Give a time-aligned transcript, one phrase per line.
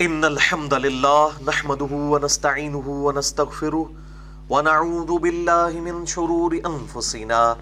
[0.00, 3.90] ان الحمد لله نحمده ونستعينه ونستغفره
[4.50, 7.56] ونعوذ بالله من شرور انفسنا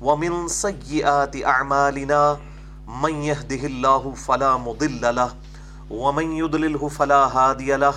[0.00, 2.38] ومن سيئات اعمالنا
[3.02, 5.30] من يهده الله فلا مضل له
[5.90, 7.94] ومن يضلله فلا هادي له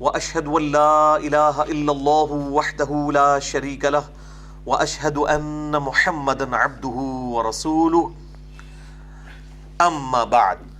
[0.00, 4.04] واشهد ان لا اله الا الله وحده لا شريك له
[4.66, 6.98] واشهد ان محمدا عبده
[7.34, 8.12] ورسوله.
[9.80, 10.73] اما بعد.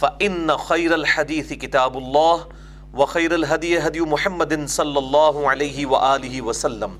[0.00, 2.46] فان خير الحديث كتاب الله
[2.94, 6.90] وخير الهدي هدي محمد صلى الله عليه واله وسلم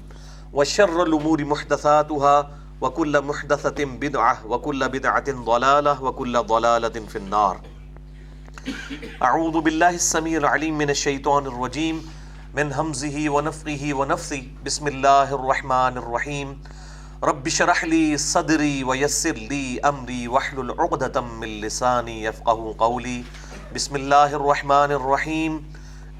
[0.52, 7.60] و وشر الامور محدثاتها وكل محدثه بدعه وكل بدعه ضلاله وكل ضلاله في النار
[9.22, 12.10] اعوذ بالله السميع العليم من الشيطان الرجيم
[12.54, 16.58] من همزه ونفخه ونفثه بسم الله الرحمن الرحيم
[17.24, 23.24] رب شرح لي صدري ويسر لي أمري واحلل عقدة من لساني يفقه قولي.
[23.74, 25.64] بسم الله الرحمن الرحيم.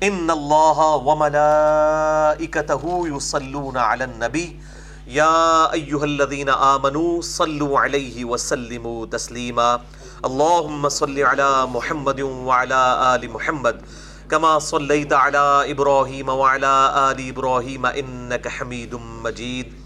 [0.03, 4.61] إن الله وملائكته يصلون على النبي.
[5.07, 9.81] يا أيها الذين آمنوا صلوا عليه وسلموا تسليما.
[10.25, 13.83] اللهم صل على محمد وعلى آل محمد.
[14.31, 16.75] كما صليت على إبراهيم وعلى
[17.13, 18.95] آل إبراهيم إنك حميد
[19.25, 19.86] مجيد.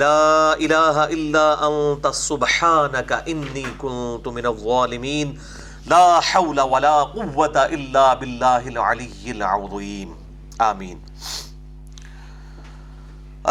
[0.00, 5.34] لا الہ الا انت سبحانک انی کنت من الظالمین
[5.90, 10.12] لا حول ولا قوة الا باللہ العلی العظیم
[10.68, 10.98] آمین.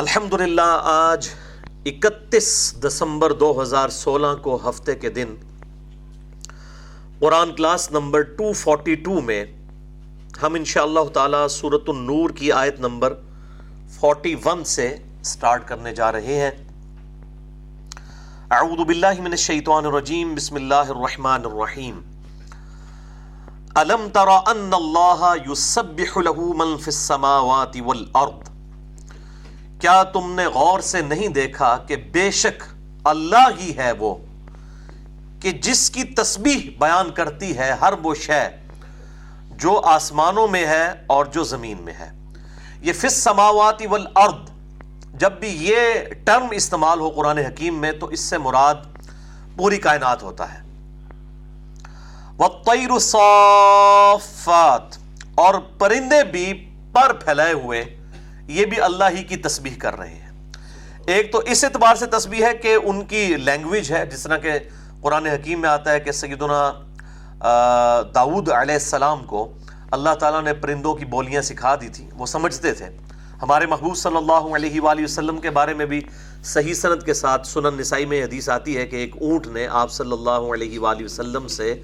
[0.01, 1.29] الحمدللہ، آج
[1.85, 2.51] اکتیس
[2.83, 5.33] دسمبر دو ہزار سولہ کو ہفتے کے دن
[7.19, 9.43] قرآن کلاس نمبر 242 میں
[10.43, 13.13] ہم انشاءاللہ تعالی سورة النور کی آیت نمبر
[14.11, 14.95] 41 سے
[15.25, 16.51] سٹارٹ کرنے جا رہے ہیں۔
[18.51, 22.01] اعوذ باللہ من الشیطان الرجیم، بسم اللہ الرحمن الرحیم۔
[23.75, 28.49] الم تر ان اللہ یسبح له من فی السماوات والارض؟
[29.81, 32.63] کیا تم نے غور سے نہیں دیکھا کہ بے شک
[33.13, 34.15] اللہ ہی ہے وہ،
[35.41, 38.43] کہ جس کی تسبیح بیان کرتی ہے ہر وہ شے
[39.63, 40.85] جو آسمانوں میں ہے
[41.15, 42.09] اور جو زمین میں ہے؟
[42.81, 44.51] یہ فی السماوات والارض
[45.23, 45.77] جب بھی یہ
[46.25, 48.75] ٹرم استعمال ہو قرآن حکیم میں تو اس سے مراد
[49.57, 50.59] پوری کائنات ہوتا ہے۔
[52.39, 54.97] وَالطَّيْرُ صَافَّاتِ
[55.35, 56.45] اور پرندے بھی
[56.93, 57.83] پر پھیلائے ہوئے
[58.47, 60.31] یہ بھی اللہ ہی کی تسبیح کر رہے ہیں۔
[61.07, 64.51] ایک تو اس اعتبار سے تسبیح ہے کہ ان کی لینگویج ہے، جس طرح کہ
[65.01, 66.61] قرآن حکیم میں آتا ہے کہ سیدنا
[68.15, 69.51] داود علیہ السلام کو
[69.91, 72.89] اللہ تعالیٰ نے پرندوں کی بولیاں سکھا دی تھی وہ سمجھتے تھے۔
[73.43, 76.01] ہمارے محبوب صلی اللہ علیہ وآلہ وسلم کے بارے میں بھی
[76.43, 79.91] صحیح سند کے ساتھ سنن نسائی میں حدیث آتی ہے کہ ایک اونٹ نے آپ
[79.91, 81.81] صلی اللہ علیہ وآلہ وسلم سے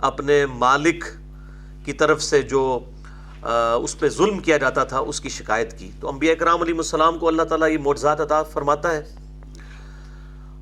[0.00, 1.04] اپنے مالک
[1.84, 2.78] کی طرف سے جو
[3.42, 7.18] اس پہ ظلم کیا جاتا تھا، اس کی شکایت کی۔ تو انبیاء کرام علیہ السلام
[7.18, 9.02] کو اللہ تعالیٰ یہ معجزات عطا فرماتا ہے۔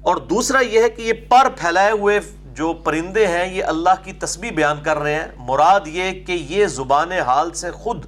[0.02, 2.20] اور دوسرا یہ ہے کہ یہ پر پھیلائے ہوئے
[2.54, 6.66] جو پرندے ہیں، یہ اللہ کی تسبیح بیان کر رہے ہیں۔ مراد یہ کہ یہ
[6.66, 8.04] زبان حال سے خود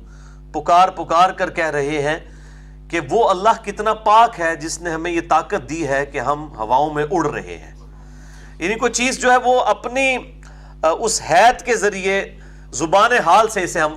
[0.53, 2.19] پکار پکار کر کہہ رہے ہیں۔
[2.93, 6.53] کہ وہ اللہ کتنا پاک ہے جس نے ہمیں یہ طاقت دی ہے کہ ہم
[6.57, 7.75] ہواؤں میں اڑ رہے ہیں۔
[8.59, 10.19] یعنی کوئی چیز جو ہے وہ اپنی
[10.83, 12.37] اس حید کے ذریعے
[12.71, 13.95] زبان حال سے اسے ہم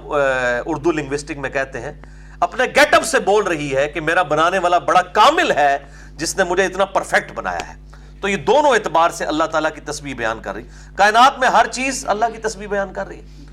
[0.65, 1.93] اردو لنگوسٹک میں کہتے ہیں،
[2.39, 5.77] اپنے گیٹ اپ سے بول رہی ہے کہ میرا بنانے والا بڑا کامل ہے
[6.15, 7.73] جس نے مجھے اتنا پرفیکٹ بنایا ہے۔
[8.21, 10.63] تو یہ دونوں اعتبار سے اللہ تعالیٰ کی تسبیح بیان کر رہی۔
[10.95, 13.45] کائنات میں ہر چیز اللہ کی تسبیح بیان کر رہی ہے۔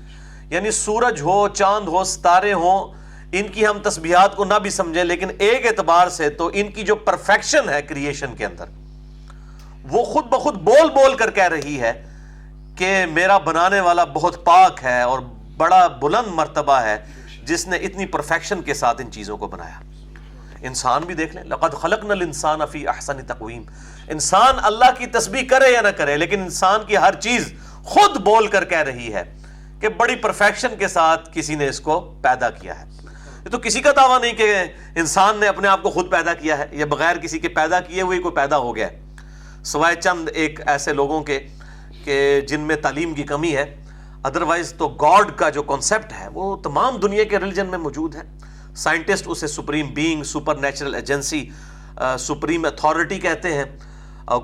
[0.49, 3.02] یعنی سورج ہو، چاند ہو، ستارے ہوں
[3.33, 6.83] ان کی ہم تسبیحات کو نہ بھی سمجھیں، لیکن ایک اعتبار سے تو ان کی
[6.83, 8.65] جو پرفیکشن ہے کریشن کے اندر،
[9.91, 11.93] وہ خود بخود بول بول کر کہہ رہی ہے
[12.77, 15.19] کہ میرا بنانے والا بہت پاک ہے اور
[15.57, 16.97] بڑا بلند مرتبہ ہے،
[17.43, 19.79] جس نے اتنی پرفیکشن کے ساتھ ان چیزوں کو بنایا۔
[20.61, 23.63] انسان بھی دیکھ لیں، لقد خلقنا الانسان فی احسن تقویم۔
[24.09, 27.53] انسان اللہ کی تسبیح کرے یا نہ کرے، لیکن انسان کی ہر چیز
[27.83, 29.23] خود بول کر کہہ رہی ہے
[29.79, 32.85] کہ بڑی پرفیکشن کے ساتھ کسی نے اس کو پیدا کیا ہے۔
[33.53, 34.53] تو کسی کا دعویٰ نہیں کہ
[34.95, 38.01] انسان نے اپنے آپ کو خود پیدا کیا ہے، یا بغیر کسی کے پیدا کیے
[38.01, 41.37] ہوئے کوئی پیدا ہو گیا ہے۔ سوائے چند ایک ایسے لوگوں کے،
[42.03, 43.65] کہ جن میں تعلیم کی کمی ہے۔
[44.23, 48.21] ادروائز تو گاڈ کا جو کانسیپٹ ہے، وہ تمام دنیا کے ریلیجن میں موجود ہے۔
[48.75, 50.23] سائنٹسٹ اسے supreme being
[50.55, 51.49] supernatural agency
[52.19, 53.65] supreme authority کہتے ہیں۔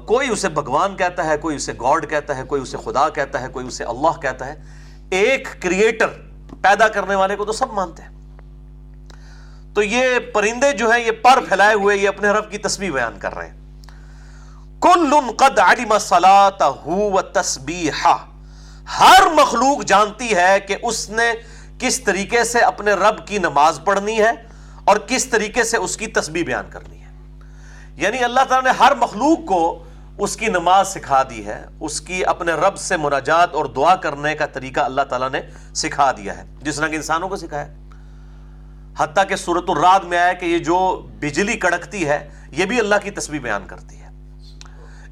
[0.07, 3.47] کوئی اسے بھگوان کہتا ہے، کوئی اسے گاڈ کہتا ہے، کوئی اسے خدا کہتا ہے،
[3.47, 4.55] کوئی اسے اللہ کہتا ہے۔
[5.11, 6.07] ایک کریٹر
[6.61, 8.17] پیدا کرنے والے کو تو سب مانتے ہیں۔
[9.75, 13.19] تو یہ پرندے جو ہیں، یہ پر پھیلائے ہوئے، یہ اپنے رب کی تسبیح بیان
[13.19, 13.59] کر رہے ہیں۔
[14.81, 15.93] کل قد علم
[16.85, 17.91] و تسبیح
[18.99, 21.31] ہر مخلوق جانتی ہے کہ اس نے
[21.79, 24.31] کس طریقے سے اپنے رب کی نماز پڑھنی ہے
[24.85, 27.11] اور کس طریقے سے اس کی تسبیح بیان کرنی ہے۔
[27.95, 29.83] یعنی اللہ تعالیٰ نے ہر مخلوق کو
[30.17, 34.35] اس کی نماز سکھا دی ہے، اس کی اپنے رب سے مناجات اور دعا کرنے
[34.35, 35.41] کا طریقہ اللہ تعالیٰ نے
[35.75, 37.67] سکھا دیا ہے، جس طرح کے انسانوں کو سکھایا۔
[38.99, 40.77] حتیٰ کہ صورت الراد میں آیا کہ یہ جو
[41.19, 42.19] بجلی کڑکتی ہے،
[42.51, 44.07] یہ بھی اللہ کی تصویر بیان کرتی ہے۔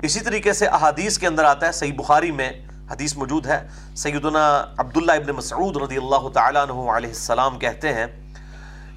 [0.03, 2.51] اسی طریقے سے احادیث کے اندر آتا ہے، صحیح بخاری میں
[2.91, 3.59] حدیث موجود ہے۔
[3.95, 4.45] سیدنا
[4.77, 8.05] عبداللہ ابن مسعود رضی اللہ تعالیٰ عنہ علیہ السلام کہتے ہیں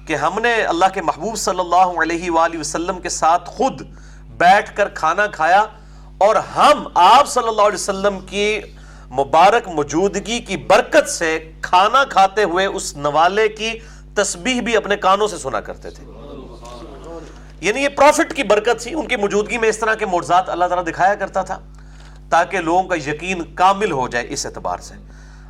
[0.07, 3.81] کہ ہم نے اللہ کے محبوب صلی اللہ علیہ وآلہ وسلم کے ساتھ خود
[4.37, 5.65] بیٹھ کر کھانا کھایا
[6.25, 8.59] اور ہم آپ صلی اللہ علیہ وسلم کی
[9.11, 13.71] مبارک موجودگی کی برکت سے کھانا کھاتے ہوئے اس نوالے کی
[14.15, 16.03] تسبیح بھی اپنے کانوں سے سنا کرتے تھے۔
[17.61, 20.65] یعنی یہ پروفٹ کی برکت تھی، ان کی موجودگی میں اس طرح کے مرزات اللہ
[20.65, 21.59] تعالیٰ دکھایا کرتا تھا
[22.29, 24.95] تاکہ لوگوں کا یقین کامل ہو جائے اس اعتبار سے۔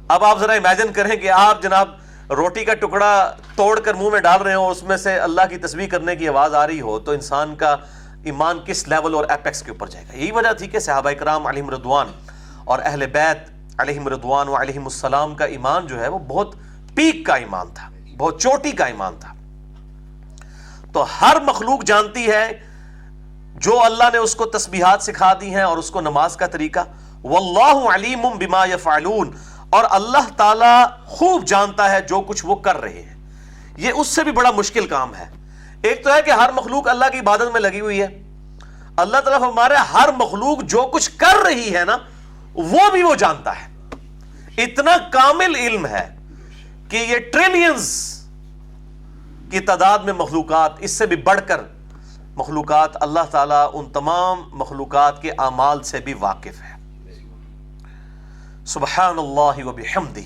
[0.07, 1.89] اب آپ ذرا امیجن کریں کہ آپ جناب
[2.29, 5.57] روٹی کا ٹکڑا توڑ کر منہ میں ڈال رہے ہو اس میں سے اللہ کی
[5.57, 7.75] تصویر کرنے کی آواز آ رہی ہو تو انسان کا
[8.23, 11.47] ایمان کس لیول اور ایپیکس کے اوپر جائے گا؟ یہی وجہ تھی کہ صحابہ کرام
[11.47, 12.07] علیہ مردوان
[12.63, 13.37] اور اہل بیت
[13.77, 16.55] علیہ مردوان و علیہ السلام کا ایمان جو ہے وہ بہت
[16.95, 19.33] پیک کا ایمان تھا۔ بہت چوٹی کا ایمان تھا۔
[20.93, 22.61] تو ہر مخلوق جانتی ہے،
[23.55, 26.79] جو اللہ نے اس کو تسبیحات سکھا دی ہیں اور اس کو نماز کا طریقہ،
[27.23, 29.31] واللہ علیم بما یفعلون۔
[29.69, 33.15] اور اللہ تعالی خوب جانتا ہے جو کچھ وہ کر رہے ہیں۔
[33.77, 35.25] یہ اس سے بھی بڑا مشکل کام ہے۔
[35.81, 38.05] ایک تو ہے کہ ہر مخلوق اللہ کی عبادت میں لگی ہوئی ہے۔
[38.97, 41.97] اللہ تعالیٰ ہمارے ہر مخلوق جو کچھ کر رہی ہے نا،
[42.53, 43.67] وہ بھی وہ جانتا ہے۔
[44.63, 46.17] اتنا کامل علم ہے۔
[46.91, 47.89] کہ یہ ٹریلینز
[49.51, 51.61] کی تعداد میں مخلوقات، اس سے بھی بڑھ کر
[52.35, 56.75] مخلوقات، اللہ تعالیٰ ان تمام مخلوقات کے اعمال سے بھی واقف ہے۔
[58.65, 60.19] سبحان اللہ و بحمدہ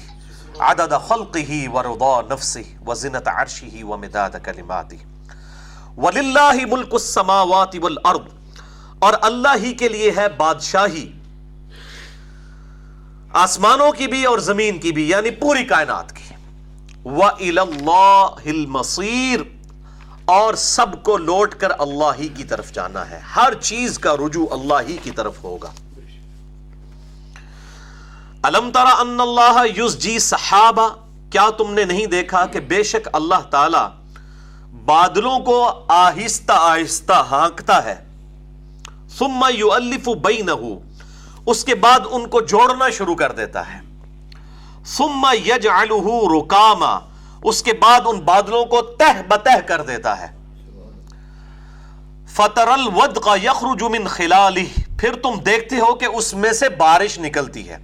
[0.60, 4.96] عدد خلقہ ورضا نفسہ وزنت عرشہ ومداد کلماتہ۔
[5.98, 8.60] وَلِلَّهِ مُلْكُ السَّمَاوَاتِ وَالْأَرْضِ،
[9.00, 11.12] اور اللہ ہی کے لیے ہے بادشاہی۔
[13.34, 16.35] آسمانوں کی بھی اور زمین کی بھی یعنی پوری کائنات کی۔
[17.06, 17.88] وَإِلَى
[20.26, 24.46] اور سب کو لوٹ کر اللہ ہی کی طرف جانا ہے۔ ہر چیز کا رجوع
[24.52, 25.72] اللہ ہی کی طرف ہوگا۔
[28.44, 30.90] الم ترا ان اللہ یوز جی صحابہ
[31.30, 33.86] کیا تم نے نہیں دیکھا کہ بے شک اللہ تعالی
[34.86, 37.96] بادلوں کو آہستہ آہستہ ہانکتا ہے؟
[39.18, 40.80] ثم یؤلف بینہو
[41.46, 43.85] اس کے بعد ان کو جوڑنا شروع کر دیتا ہے۔
[44.86, 47.00] ثم یجعلہ رکاما
[47.44, 50.28] اس کے بعد ان بادلوں کو تہ بتہ کر دیتا ہے۔
[52.28, 54.60] فطر الودق یخرج من خلالہ
[55.00, 57.78] پھر تم دیکھتے ہو کہ اس میں سے بارش نکلتی ہے۔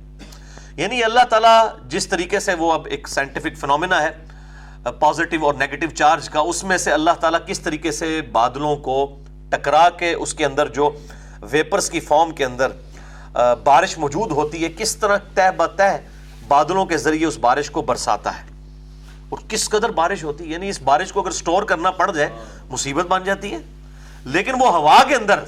[0.78, 5.90] یعنی اللہ تعالیٰ جس طریقے سے وہ اب ایک سائنٹیفک فنومنا ہے پازیٹیو اور نیگیٹو
[5.96, 9.18] چارج کا، اس میں سے اللہ تعالیٰ کس طریقے سے بادلوں کو
[9.50, 10.90] ٹکرا کے اس کے اندر جو
[11.42, 12.72] ویپرز کی فارم کے اندر
[13.64, 15.84] بارش موجود ہوتی ہے، کس طرح طے بتہ
[16.52, 18.44] بادلوں کے ذریعے اس بارش کو برساتا ہے۔
[19.30, 22.30] اور کس قدر بارش ہوتی ہے؟ یعنی اس بارش کو اگر سٹور کرنا پڑ جائے،
[22.70, 23.60] مصیبت بن جاتی ہے۔
[24.26, 25.40] لیکن وہ ہوا کے اندر،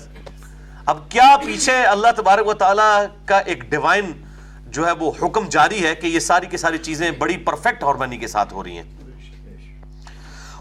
[0.85, 4.11] اب کیا پیچھے اللہ تبارک و تعالیٰ کا ایک ڈیوائن
[4.67, 8.17] جو ہے وہ حکم جاری ہے کہ یہ ساری کی ساری چیزیں بڑی پرفیکٹ ہارمنی
[8.17, 8.91] کے ساتھ ہو رہی ہیں۔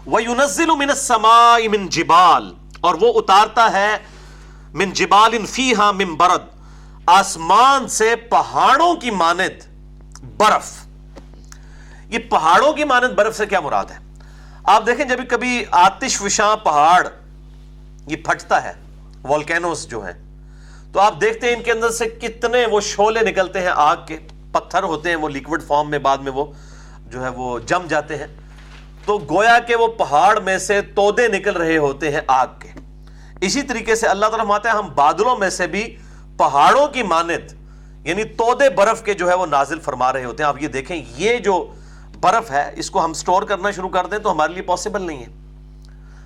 [0.07, 3.97] وَيُنَزِّلُ مِنَ السَّمَاءِ مِن جِبَال، اور وہ اتارتا ہے
[4.73, 6.43] من جبال فیہا من برد۔
[7.05, 9.72] آسمان سے پہاڑوں کی مانت
[10.37, 10.71] برف۔
[12.09, 13.97] یہ پہاڑوں کی مانت برف سے کیا مراد ہے؟
[14.63, 17.07] آپ دیکھیں جب کبھی آتش وشاں پہاڑ
[18.07, 18.73] یہ پھٹتا ہے
[19.23, 20.13] والکینوز جو ہیں،
[20.93, 24.17] تو آپ دیکھتے ہیں ان کے اندر سے کتنے وہ شولے نکلتے ہیں آگ کے،
[24.51, 26.45] پتھر ہوتے ہیں وہ لیکوڈ فارم میں بعد میں وہ
[27.07, 28.27] جو ہے وہ جم جاتے ہیں۔
[29.05, 32.69] تو گویا کہ وہ پہاڑ میں سے تودے نکل رہے ہوتے ہیں آگ کے۔
[33.41, 35.97] اسی طریقے سے اللہ تعالیٰ ہم بادلوں میں سے بھی
[36.37, 37.53] پہاڑوں کی مانت
[38.03, 41.05] یعنی تودے برف کے جو ہے وہ نازل فرما رہے ہوتے ہیں۔ آپ یہ دیکھیں،
[41.17, 41.73] یہ جو
[42.21, 45.23] برف ہے، اس کو ہم سٹور کرنا شروع کر دیں تو ہمارے لیے پاسبل نہیں
[45.23, 45.43] ہے۔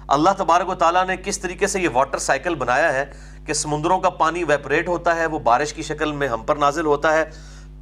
[0.08, 3.06] اللہ تبارک و تعالیٰ نے کس طریقے سے یہ واٹر سائیکل بنایا ہے
[3.46, 6.86] کہ سمندروں کا پانی ویپریٹ ہوتا ہے، وہ بارش کی شکل میں ہم پر نازل
[6.86, 7.26] ہوتا ہے۔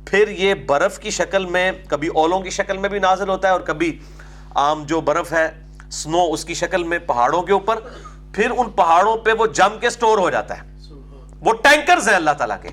[0.08, 3.54] پھر یہ برف کی شکل میں، کبھی اولوں کی شکل میں بھی نازل ہوتا ہے
[3.54, 4.00] اور کبھی
[4.56, 5.52] عام جو برف ہے
[5.92, 7.76] سنو اس کی شکل میں پہاڑوں کے اوپر۔
[8.34, 10.64] پھر ان پہاڑوں پہ وہ جم کے سٹور ہو جاتا ہے۔
[11.42, 12.70] وہ ٹینکرز ہیں اللہ تعالیٰ کے۔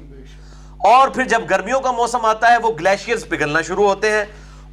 [0.84, 4.24] اور پھر جب گرمیوں کا موسم آتا ہے، وہ گلیشیئرز پگھلنا شروع ہوتے ہیں۔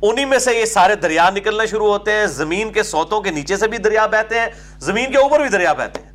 [0.02, 3.58] انہی میں سے یہ سارے دریا نکلنا شروع ہوتے ہیں۔ زمین کے سوتوں کے نیچے
[3.58, 4.48] سے بھی دریا بہتے ہیں۔
[4.80, 6.12] زمین کے اوپر بھی دریا بہتے ہیں۔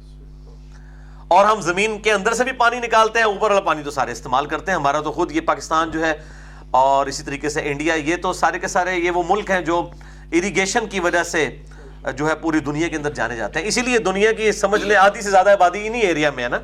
[1.29, 4.13] اور ہم زمین کے اندر سے بھی پانی نکالتے ہیں۔ اوپر والا پانی تو سارے
[4.13, 6.13] استعمال کرتے ہیں۔ ہمارا تو خود یہ پاکستان جو ہے،
[6.71, 9.91] اور اسی طریقے سے انڈیا، یہ تو سارے کے سارے یہ وہ ملک ہیں جو
[10.33, 11.57] اریگیشن کی وجہ سے
[12.17, 14.97] جو ہے پوری دنیا کے اندر جانے جاتے ہیں۔ اسی لیے دنیا کی سمجھ لیں،
[14.97, 16.59] آدھی سے زیادہ آبادی انہی ایریا میں ہے نا۔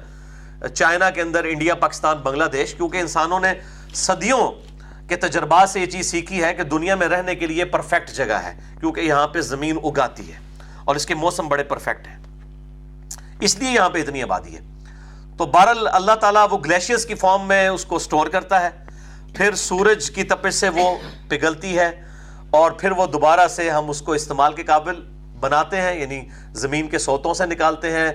[0.74, 3.52] چائنا کے اندر، انڈیا، پاکستان، بنگلہ دیش، کیونکہ انسانوں نے
[3.94, 4.52] صدیوں
[5.08, 8.32] کے تجربات سے یہ چیز سیکھی ہے کہ دنیا میں رہنے کے لیے پرفیکٹ جگہ
[8.32, 10.38] ہے، کیونکہ یہاں پہ زمین اگاتی ہے
[10.84, 12.18] اور اس کے موسم بڑے پرفیکٹ ہیں۔
[13.40, 14.60] اس لیے یہاں پہ اتنی آبادی ہے۔
[15.38, 18.70] تو بہرحال اللہ تعالیٰ وہ گلیشیئرس کی فارم میں اس کو سٹور کرتا ہے،
[19.34, 20.96] پھر سورج کی تپش سے وہ
[21.28, 22.02] پگھلتی ہے
[22.50, 25.00] اور پھر وہ دوبارہ سے ہم اس کو استعمال کے قابل
[25.40, 28.10] بناتے ہیں یعنی زمین کے سوتوں سے نکالتے ہیں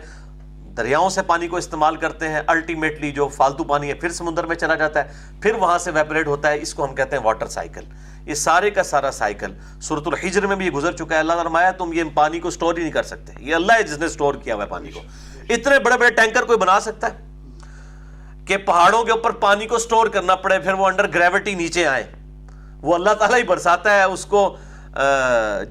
[0.78, 4.56] دریاؤں سے پانی کو استعمال کرتے ہیں الٹیمیٹلی جو فالتو پانی ہے، پھر سمندر میں
[4.56, 5.10] چلا جاتا ہے،
[5.42, 7.82] پھر وہاں سے ویپریٹ ہوتا ہے، اس کو ہم کہتے ہیں واٹر سائیکل
[8.26, 11.72] یہ سارے کا سارا سائیکل صورت الحجر میں بھی یہ گزر چکا ہے۔ اللہ فرمایا،
[11.72, 14.36] تم یہ پانی کو سٹور ہی نہیں کر سکتے۔ یہ اللہ ہے جس نے سٹور
[14.36, 15.02] کیا ہوا ہے پانی کو۔
[15.50, 17.18] اتنے بڑے بڑے ٹینکر کوئی بنا سکتا ہے؟
[18.46, 22.04] کہ پہاڑوں کے اوپر پانی کو سٹور کرنا پڑے، پھر وہ انڈر گریوٹی نیچے آئے۔
[22.82, 24.58] وہ اللہ تعالیٰ ہی برساتا ہے، اس کو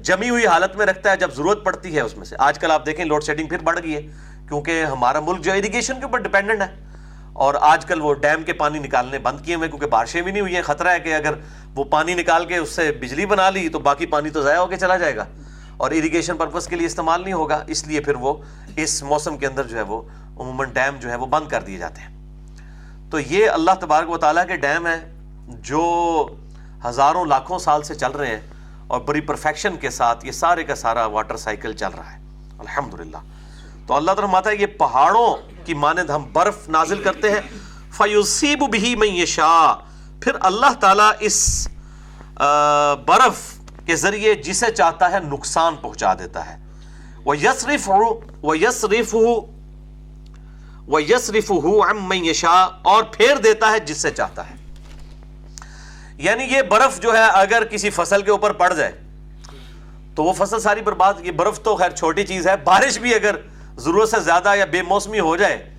[0.01, 2.71] جمی ہوئی حالت میں رکھتا ہے جب ضرورت پڑتی ہے اس میں سے۔ آج کل
[2.71, 4.01] آپ دیکھیں لوڈ شیڈنگ پھر بڑھ گئی ہے۔
[4.47, 6.85] کیونکہ ہمارا ملک جو اریگیشن کے اوپر ڈپینڈنٹ ہے۔
[7.33, 10.41] اور آج کل وہ ڈیم کے پانی نکالنے بند کیے ہوئے کیونکہ بارشیں بھی نہیں
[10.41, 11.33] ہوئی ہیں۔ خطرہ ہے کہ اگر
[11.75, 14.65] وہ پانی نکال کے اس سے بجلی بنا لی تو باقی پانی تو ضائع ہو
[14.65, 15.25] کے چلا جائے گا۔
[15.77, 18.33] اور اریگیشن پرپز کے لیے استعمال نہیں ہوگا۔ اس لیے پھر وہ
[18.75, 20.01] اس موسم کے اندر جو ہے وہ
[20.39, 22.15] عموماً ڈیم جو ہے وہ بند کر دیے جاتے ہیں۔
[23.11, 25.13] تو یہ اللہ تبارک و تعالیٰ کے ڈیم ہیں
[25.47, 26.27] جو
[26.85, 28.41] ہزاروں لاکھوں سال سے چل رہے ہیں
[28.87, 32.19] اور بڑی پرفیکشن کے ساتھ یہ سارے کا سارا واٹر سائیکل چل رہا ہے۔
[32.59, 32.93] الحمد
[33.87, 37.41] تو اللہ تعالیٰ ماتا ہے یہ پہاڑوں کی مانند ہم برف نازل کرتے ہیں۔
[37.91, 39.25] فیوسیب بھی میں یہ
[40.21, 41.67] پھر اللہ تعالیٰ اس
[43.07, 43.53] برف
[43.85, 46.65] کے ذریعے جسے چاہتا ہے نقصان پہنچا دیتا ہے۔
[47.25, 47.89] وہ یسریف
[48.41, 49.15] وہ یسریف
[50.87, 51.51] وہ یسریف
[52.01, 54.55] میں یشا اور پھیر دیتا ہے جس سے چاہتا ہے۔
[56.13, 58.91] یعنی یہ برف جو ہے اگر کسی فصل کے اوپر پڑ جائے،
[60.15, 63.35] تو وہ فصل ساری برباد، یہ برف تو خیر چھوٹی چیز ہے، بارش بھی اگر
[63.77, 65.73] ضرورت سے زیادہ یا بے موسمی ہو جائے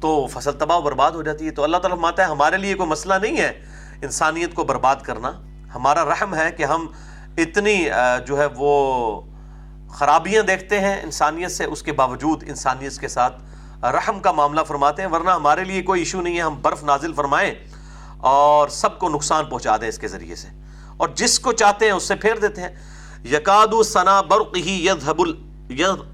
[0.00, 2.88] تو فصل تباہ برباد ہو جاتی ہے۔ تو اللہ تعالیٰ ماتا ہے، ہمارے لیے کوئی
[2.88, 3.64] مسئلہ نہیں ہے
[4.02, 5.32] انسانیت کو برباد کرنا۔
[5.74, 6.86] ہمارا رحم ہے کہ ہم
[7.36, 7.88] اتنی
[8.26, 9.20] جو ہے وہ
[9.90, 13.42] خرابیاں دیکھتے ہیں انسانیت سے، اس کے باوجود انسانیت کے ساتھ
[13.84, 17.12] رحم کا معاملہ فرماتے ہیں۔ ورنہ ہمارے لیے کوئی ایشو نہیں ہے، ہم برف نازل
[17.12, 17.54] فرمائیں
[18.18, 20.48] اور سب کو نقصان پہنچا دیں اس کے ذریعے سے۔
[20.96, 22.68] اور جس کو چاہتے ہیں اس سے پھیر دیتے ہیں۔
[23.24, 24.88] یقاد ثنا برق ہی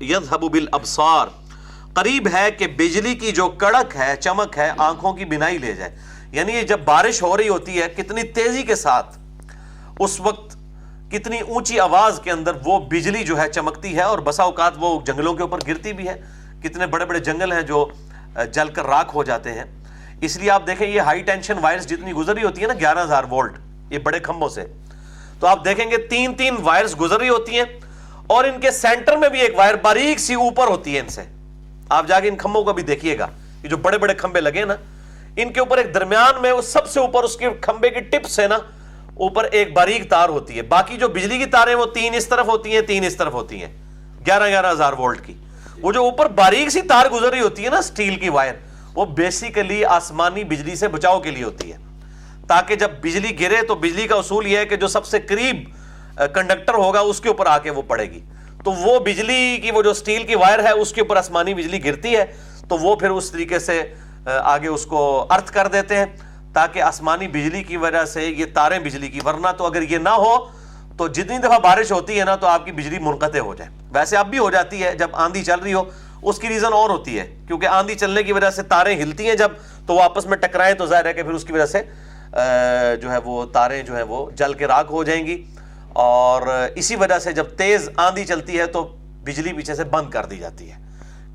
[0.00, 1.26] یذهب بالابصار.
[1.94, 5.96] قریب ہے کہ بجلی کی جو کڑک ہے، چمک ہے، آنکھوں کی بنائی لے جائے۔
[6.32, 9.18] یعنی یہ جب بارش ہو رہی ہوتی ہے، کتنی تیزی کے ساتھ
[9.98, 10.56] اس وقت
[11.10, 15.00] کتنی اونچی آواز کے اندر وہ بجلی جو ہے چمکتی ہے اور بسا اوقات وہ
[15.00, 16.20] جنگلوں کے اوپر گرتی بھی ہے۔
[16.62, 17.88] کتنے بڑے بڑے جنگل ہیں جو
[18.52, 19.64] جل کر راک ہو جاتے ہیں۔
[20.20, 23.24] اس لیے آپ دیکھیں، یہ ہائی ٹینشن وائرس جتنی گزری ہوتی ہے نا، گیارہ ہزار
[23.30, 23.52] وولٹ،
[23.90, 24.64] یہ بڑے کھمبوں سے۔
[25.40, 27.64] تو آپ دیکھیں گے تین تین وائرس گزر رہی ہوتی ہیں۔
[28.26, 31.22] اور ان کے سینٹر میں بھی ایک وائر باریک سی اوپر ہوتی ہے ان سے۔
[31.88, 33.26] آپ جا کے ان کھمبوں کا بھی دیکھیے گا۔
[33.62, 34.74] یہ جو بڑے بڑے کھمبے لگے نا،
[35.36, 38.40] ان کے اوپر ایک درمیان میں وہ سب سے اوپر اس کے کھمبے کی ٹپس
[38.40, 38.54] ہے نا،
[39.14, 42.46] اوپر ایک باریک تار ہوتی ہے۔ باقی جو بجلی کی تاریں وہ تین اس طرف
[42.46, 43.76] ہوتی ہیں، تین اس طرف ہوتی ہیں۔
[44.26, 45.34] گیارہ گیارہ ہزار وولٹ کی۔
[45.80, 48.54] وہ جو اوپر باریک سی تار گزر رہی ہوتی ہے نا اسٹیل کی وائر،
[48.94, 51.76] وہ بیسیکلی آسمانی بجلی سے بچاؤ کے لیے ہوتی ہے۔
[52.48, 55.56] تاکہ جب بجلی گرے تو بجلی کا اصول یہ ہے کہ جو سب سے قریب
[56.16, 58.20] کنڈکٹر ہوگا، اس کے اوپر آ کے وہ پڑے گی۔
[58.64, 61.84] تو وہ بجلی کی، وہ جو سٹیل کی وائر ہے، اس کے اوپر آسمانی بجلی
[61.84, 62.24] گرتی ہے،
[62.68, 63.82] تو وہ پھر اس طریقے سے
[64.26, 66.06] آگے اس کو ارتھ کر دیتے ہیں،
[66.54, 70.08] تاکہ آسمانی بجلی کی وجہ سے یہ تاریں بجلی کی۔ ورنہ تو اگر یہ نہ
[70.08, 70.36] ہو،
[70.96, 74.16] تو جتنی دفعہ بارش ہوتی ہے نا، تو آپ کی بجلی منقطع ہو جائے۔ ویسے
[74.16, 75.82] اب بھی ہو جاتی ہے، جب آندھی چل رہی ہو،
[76.22, 79.34] اس کی ریزن اور ہوتی ہے۔ کیونکہ آندھی چلنے کی وجہ سے تاریں ہلتی ہیں
[79.34, 79.52] جب،
[79.86, 81.82] تو وہ آپس میں ٹکرائیں، تو ظاہر ہے کہ پھر اس کی وجہ سے
[83.02, 85.42] جو ہے وہ تاریں جو ہیں وہ جل کے راک ہو جائیں گی۔
[85.94, 86.42] اور
[86.74, 90.36] اسی وجہ سے جب تیز آندھی چلتی ہے تو بجلی پیچھے سے بند کر دی
[90.36, 90.76] جاتی ہے۔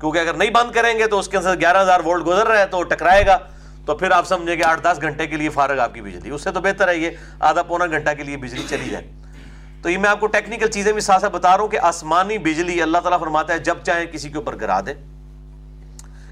[0.00, 2.58] کیونکہ اگر نہیں بند کریں گے تو اس کے اندر گیارہ ہزار وولٹ گزر رہا
[2.58, 3.38] ہے تو ٹکرائے گا۔
[3.86, 6.44] تو پھر آپ سمجھیں کہ آٹھ دس گھنٹے کے لیے فارغ آپ کی بجلی۔ اس
[6.44, 9.10] سے تو بہتر ہے، یہ آدھا پونا گھنٹہ کے لیے بجلی چلی جائے۔
[9.82, 12.82] تو یہ میں آپ کو ٹیکنیکل چیزیں بھی ساتھ بتا رہا ہوں کہ آسمانی بجلی،
[12.82, 14.94] اللہ تعالیٰ فرماتا ہے، جب چاہیں کسی کے اوپر گرا دے۔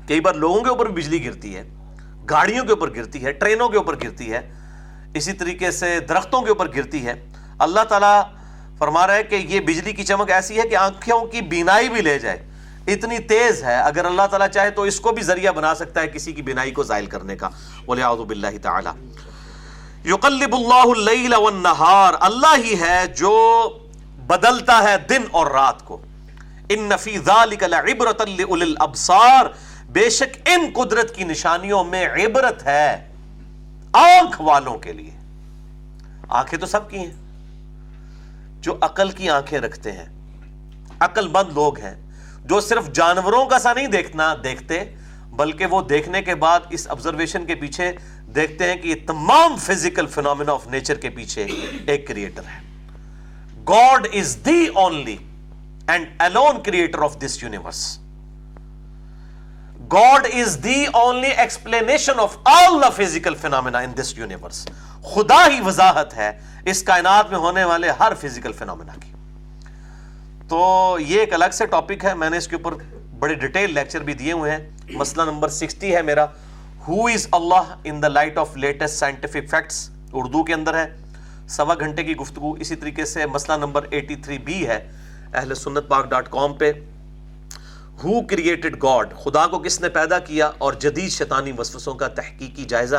[0.08, 1.68] کئی بار لوگوں کے اوپر بجلی گرتی ہے،
[2.30, 4.50] گاڑیوں کے اوپر گرتی ہے، ٹرینوں کے اوپر گرتی ہے،
[5.14, 7.14] اسی طریقے سے درختوں کے اوپر گرتی ہے۔
[7.58, 8.22] اللہ تعالیٰ
[8.78, 12.00] فرما رہا ہے کہ یہ بجلی کی چمک ایسی ہے کہ آنکھوں کی بینائی بھی
[12.00, 12.46] لے جائے۔
[12.86, 16.08] اتنی تیز ہے، اگر اللہ تعالیٰ چاہے تو اس کو بھی ذریعہ بنا سکتا ہے
[16.08, 17.48] کسی کی بینائی کو زائل کرنے کا۔
[17.84, 18.88] بِاللَّهِ تعالی
[20.10, 23.68] یقلب اللہ اللیل والنہار اللہ ہی ہے جو
[24.26, 26.02] بدلتا ہے دن اور رات کو۔
[26.68, 29.46] ان نفی ذالک لعبرت لأولی الابصار
[29.88, 33.08] بے شک ان قدرت کی نشانیوں میں عبرت ہے
[33.92, 35.10] آنکھ والوں کے لیے۔
[36.28, 37.27] آنکھیں تو سب کی ہیں۔
[38.68, 40.06] جو عقل کی آنکھیں رکھتے ہیں۔
[41.00, 41.94] عقل مند لوگ ہیں
[42.44, 44.84] جو صرف جانوروں کا سا نہیں دیکھنا دیکھتے،
[45.36, 47.92] بلکہ وہ دیکھنے کے بعد اس آبزرویشن کے پیچھے
[48.34, 51.46] دیکھتے ہیں کہ یہ تمام فزیکل فینومینا آف نیچر کے پیچھے
[51.86, 52.60] ایک کریٹر ہے۔
[53.68, 55.16] God is the only
[55.88, 57.98] and alone creator of this universe
[59.92, 64.66] God is the only explanation of all the physical phenomena in this universe
[65.14, 66.30] خدا ہی وضاحت ہے
[66.70, 69.12] اس کائنات میں ہونے والے ہر فزیکل فینومینا کی۔
[70.48, 72.74] تو یہ ایک الگ سے ٹاپک ہے، میں نے اس کے اوپر
[73.18, 76.24] بڑے ڈیٹیل لیکچر بھی دیے ہوئے ہیں۔ مسئلہ نمبر سکسٹی ہے میرا۔
[76.88, 80.96] Who is Allah in the light of latest scientific facts Urdu کے اندر ہے۔
[81.48, 84.90] سوا گھنٹے کی گفتگو اسی طریقے سے مسئلہ نمبر ایٹی تھری بی ہے۔
[85.34, 86.72] اہل سنت پاک ڈاٹ کام پہ۔
[88.04, 92.64] ہو کریٹڈ گاڈ خدا کو کس نے پیدا کیا؟ اور جدید شیطانی وسوسوں کا تحقیقی
[92.64, 92.96] جائزہ۔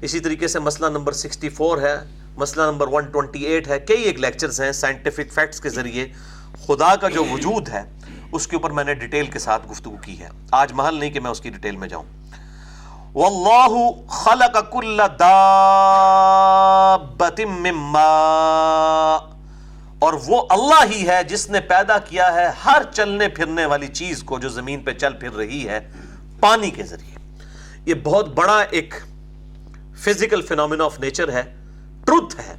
[0.00, 4.02] اسی طریقے سے مسئلہ نمبر سکسٹی فور ہے۔ مسئلہ نمبر ون ٹوینٹی ایٹ ہے۔ کئی
[4.02, 6.08] ایک لیکچرز ہیں سائنٹیفک فیکٹس کے ذریعے۔
[6.66, 7.82] خدا کا جو وجود ہے،
[8.32, 11.20] اس کے اوپر میں نے ڈیٹیل کے ساتھ گفتگو کی ہے۔ آج محل نہیں کہ
[11.20, 12.04] میں اس کی ڈیٹیل میں جاؤں۔
[13.14, 19.18] واللہ خلق کل دابت مما
[19.98, 24.22] اور وہ اللہ ہی ہے جس نے پیدا کیا ہے ہر چلنے پھرنے والی چیز
[24.22, 25.90] کو جو زمین پہ چل پھر رہی ہے
[26.40, 27.18] پانی کے ذریعے۔
[27.86, 28.94] یہ بہت بڑا ایک
[29.96, 31.61] فزیکل فینومینا آف نیچر ہے۔
[32.04, 32.54] ٹروتھ ہے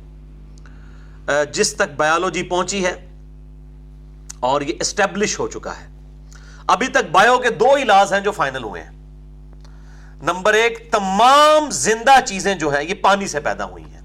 [1.46, 3.08] جس تک بایولوجی پہنچی ہے
[4.40, 5.88] اور یہ اسٹیبلش ہو چکا ہے۔
[6.68, 8.90] ابھی تک بایو کے دو علاج ہیں جو فائنل ہوئے ہیں۔
[10.22, 14.02] نمبر ایک، تمام زندہ چیزیں جو ہیں، یہ پانی سے پیدا ہوئی ہیں۔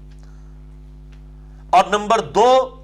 [1.69, 2.75] اور نمبر دو،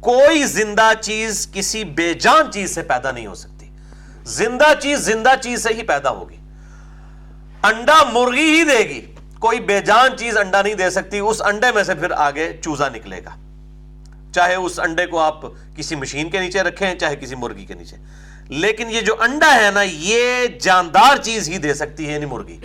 [0.00, 3.68] کوئی زندہ چیز کسی بے جان چیز سے پیدا نہیں ہو سکتی۔
[4.24, 6.36] زندہ چیز زندہ چیز سے ہی پیدا ہوگی۔
[7.62, 9.13] انڈا مرغی ہی دے گی۔
[9.44, 12.88] کوئی بے جان چیز انڈا نہیں دے سکتی، اس انڈے میں سے پھر آگے چوزا
[12.88, 13.30] نکلے گا۔
[14.34, 15.40] چاہے اس انڈے کو آپ
[15.76, 17.96] کسی مشین کے نیچے رکھیں، چاہے کسی مرغی کے نیچے۔
[18.48, 22.58] لیکن یہ جو انڈا ہے نا، یہ جاندار چیز ہی دے سکتی ہے یعنی مرغی۔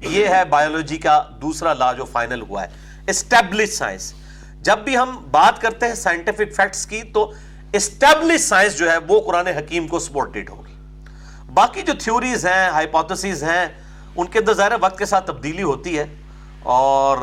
[0.00, 2.68] یہ ہے بایولوجی کا دوسرا لا جو فائنل ہوا ہے۔
[3.06, 4.14] اسٹیبلش سائنس
[4.60, 7.32] جب بھی ہم بات کرتے ہیں سائنٹیفک فیکٹس کی، تو
[7.72, 10.74] اسٹیبلش سائنس جو ہے، وہ قرآن حکیم کو سپورٹڈ ہوگی۔
[11.54, 13.81] باقی جو تھیوریز ہیں ہائپوتھسیز ہیں
[14.16, 16.04] ان کے اندر ظاہر وقت کے ساتھ تبدیلی ہوتی ہے
[16.62, 17.18] اور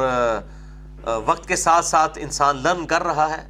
[1.25, 3.41] وقت کے ساتھ ساتھ انسان لرن کر رہا ہے۔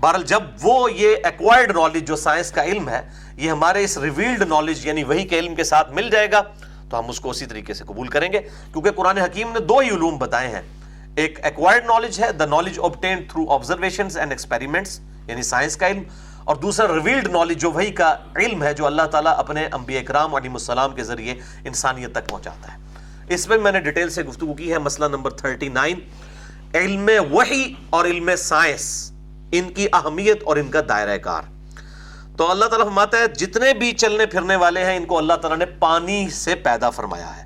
[0.00, 3.00] بہرحال جب وہ یہ ایکوائرڈ نالج جو سائنس کا علم ہے،
[3.36, 6.42] یہ ہمارے اس ریویلڈ نالج یعنی وہی کے علم کے ساتھ مل جائے گا،
[6.90, 8.40] تو ہم اس کو اسی طریقے سے قبول کریں گے۔
[8.72, 10.62] کیونکہ قرآن حکیم نے دو ہی علوم بتائے ہیں۔
[11.16, 16.02] ایک ایکوائرڈ نالج ہے the knowledge obtain through observation and experiments یعنی سائنس کا علم۔
[16.48, 20.34] اور دوسرا ریویلڈ نالج جو وہی کا علم ہے جو اللہ تعالیٰ اپنے انبیاء اکرام
[20.34, 21.34] علیہ السلام کے ذریعے
[21.64, 22.78] انسانیت تک پہنچاتا ہے۔
[23.28, 25.98] اس میں میں نے ڈیٹیل سے گفتگو کی ہے، مسئلہ نمبر 39
[26.74, 29.12] علم وحی اور علم سائنس
[29.52, 31.42] ان کی اہمیت اور ان کا دائرہ کار۔
[32.36, 35.58] تو اللہ تعالیٰ فرماتا ہے، جتنے بھی چلنے پھرنے والے ہیں، ان کو اللہ تعالیٰ
[35.58, 37.44] نے پانی سے پیدا فرمایا ہے۔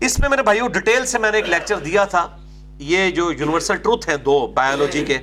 [0.00, 2.28] اس میں میرے بھائیو ڈیٹیل سے میں نے ایک لیکچر دیا تھا۔
[2.78, 5.18] یہ جو یونیورسل ٹروتھ ہیں دو بایولوجی کے۔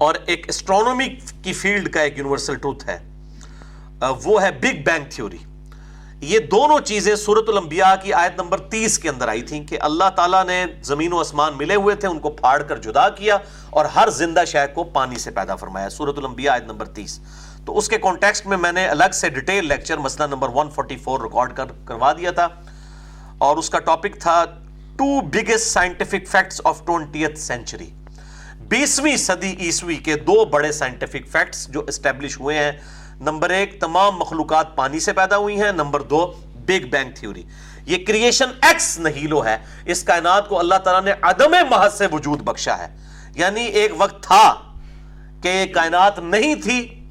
[0.00, 1.08] اور ایک اسٹرونومی
[1.42, 2.98] کی فیلڈ کا ایک یونیورسل ٹروتھ ہے۔
[4.24, 5.36] وہ ہے بگ بینگ تھیوری
[6.20, 10.08] یہ دونوں چیزیں سورت الانبیاء کی آیت نمبر تیس کے اندر آئی تھیں کہ اللہ
[10.16, 13.38] تعالیٰ نے زمین و اسمان ملے ہوئے تھے، ان کو پھاڑ کر جدا کیا
[13.70, 17.20] اور ہر زندہ شے کو پانی سے پیدا فرمایا۔ سورت الانبیاء آیت نمبر تیس۔
[17.66, 21.56] تو اس کے کانٹیکسٹ میں میں نے الگ سے ڈیٹیل لیکچر مسئلہ نمبر 144 ریکارڈ
[21.56, 22.48] کر، کروا دیا تھا۔
[23.38, 24.44] اور اس کا ٹاپک تھا
[24.96, 27.90] two biggest scientific facts of twentieth century
[28.70, 32.72] بیسویں صدی عیسوی کے دو بڑے سائنٹیفک فیکٹس جو اسٹیبلش ہوئے ہیں.
[33.20, 35.72] نمبر ایک، تمام مخلوقات پانی سے پیدا ہوئی ہیں.
[35.72, 36.26] نمبر دو
[36.66, 37.42] بگ بینگ تھیوری
[37.86, 39.56] یہ کریشن ایکس نہیلو ہے.
[39.84, 42.88] اس کائنات کو اللہ تعالیٰ نے عدم محض سے وجود بخشا ہے.
[43.34, 44.54] یعنی ایک وقت تھا
[45.42, 47.04] کہ یہ کائنات نہیں تھی،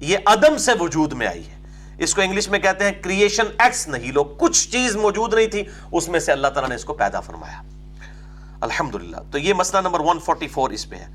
[0.00, 1.60] یہ عدم سے وجود میں آئی ہے.
[1.98, 5.64] اس کو انگلش میں کہتے ہیں کریشن ایکس نہیں لو کچھ چیز موجود نہیں تھی،
[5.92, 7.62] اس میں سے اللہ تعالیٰ نے اس کو پیدا فرمایا.
[8.62, 11.06] الحمدللہ۔ تو یہ مسئلہ نمبر 144 اس پہ ہے۔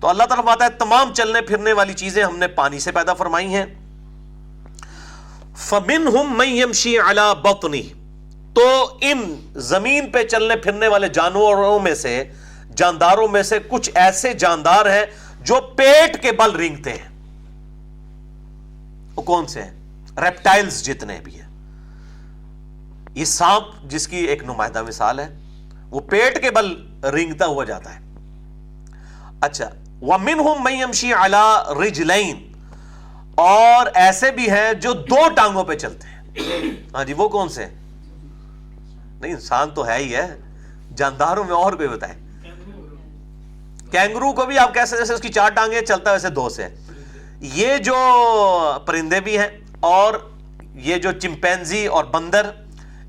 [0.00, 3.14] تو اللہ تعالیٰ فرماتا ہے، تمام چلنے پھرنے والی چیزیں ہم نے پانی سے پیدا
[3.14, 3.66] فرمائی ہیں۔
[5.56, 7.42] فَمِنْهُمْ مَنْ يَمْشِي عَلَى
[8.54, 12.24] تو ان زمین پہ چلنے پھرنے والے جانوروں میں سے،
[12.76, 15.06] جانداروں میں سے کچھ ایسے جاندار ہیں
[15.40, 17.08] جو پیٹ کے بل رینگتے ہیں۔
[19.16, 19.70] وہ کون سے ہیں؟
[20.16, 21.48] ریپٹائلز جتنے بھی ہیں۔
[23.14, 25.38] یہ سانپ جس کی ایک نمائندہ مثال ہے
[25.94, 26.74] وہ پیٹ کے بل
[27.12, 28.00] رینگتا ہوا جاتا ہے۔
[29.40, 29.68] اچھا
[30.00, 31.12] وہ ہوں میں امشی
[33.38, 36.22] اور ایسے بھی ہیں جو دو ٹانگوں پہ چلتے ہیں۔
[36.94, 37.66] ہاں جی وہ کون سے
[39.20, 40.26] نہیں، انسان تو ہے ہی ہے۔
[40.96, 42.14] جانداروں میں اور کوئی بتائے
[43.92, 46.68] کینگرو کو بھی آپ کیسے جیسے اس کی چار ٹانگیں چلتا ویسے دو سے۔
[47.54, 47.96] یہ جو
[48.86, 49.48] پرندے بھی ہیں،
[49.80, 50.14] اور
[50.84, 52.50] یہ جو چمپینزی اور بندر،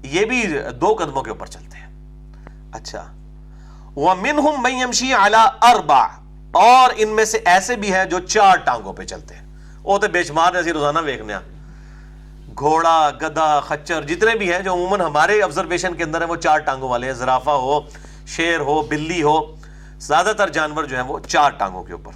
[0.03, 0.41] یہ بھی
[0.81, 1.74] دو قدموں کے اوپر چلتے ہیں۔
[2.75, 3.11] اچھا۔
[3.95, 6.07] وَمِنْهُمْ مَنْ يَمْشِي عَلَىٰ أَرْبَعْ
[6.51, 9.45] اور ان میں سے ایسے بھی ہیں جو چار ٹانگوں پہ چلتے ہیں۔
[9.83, 11.33] وہ تو بیچمار نے روزانہ ویکنے
[12.59, 16.57] گھوڑا گدا خچر، جتنے بھی ہیں جو عموماً ہمارے آبزرویشن کے اندر ہیں، وہ چار
[16.57, 17.79] ٹانگوں والے ہیں۔ زرافہ ہو،
[18.27, 19.55] شیر ہو، بلی ہو،
[19.97, 22.11] زیادہ تر جانور جو ہیں وہ چار ٹانگوں کے اوپر۔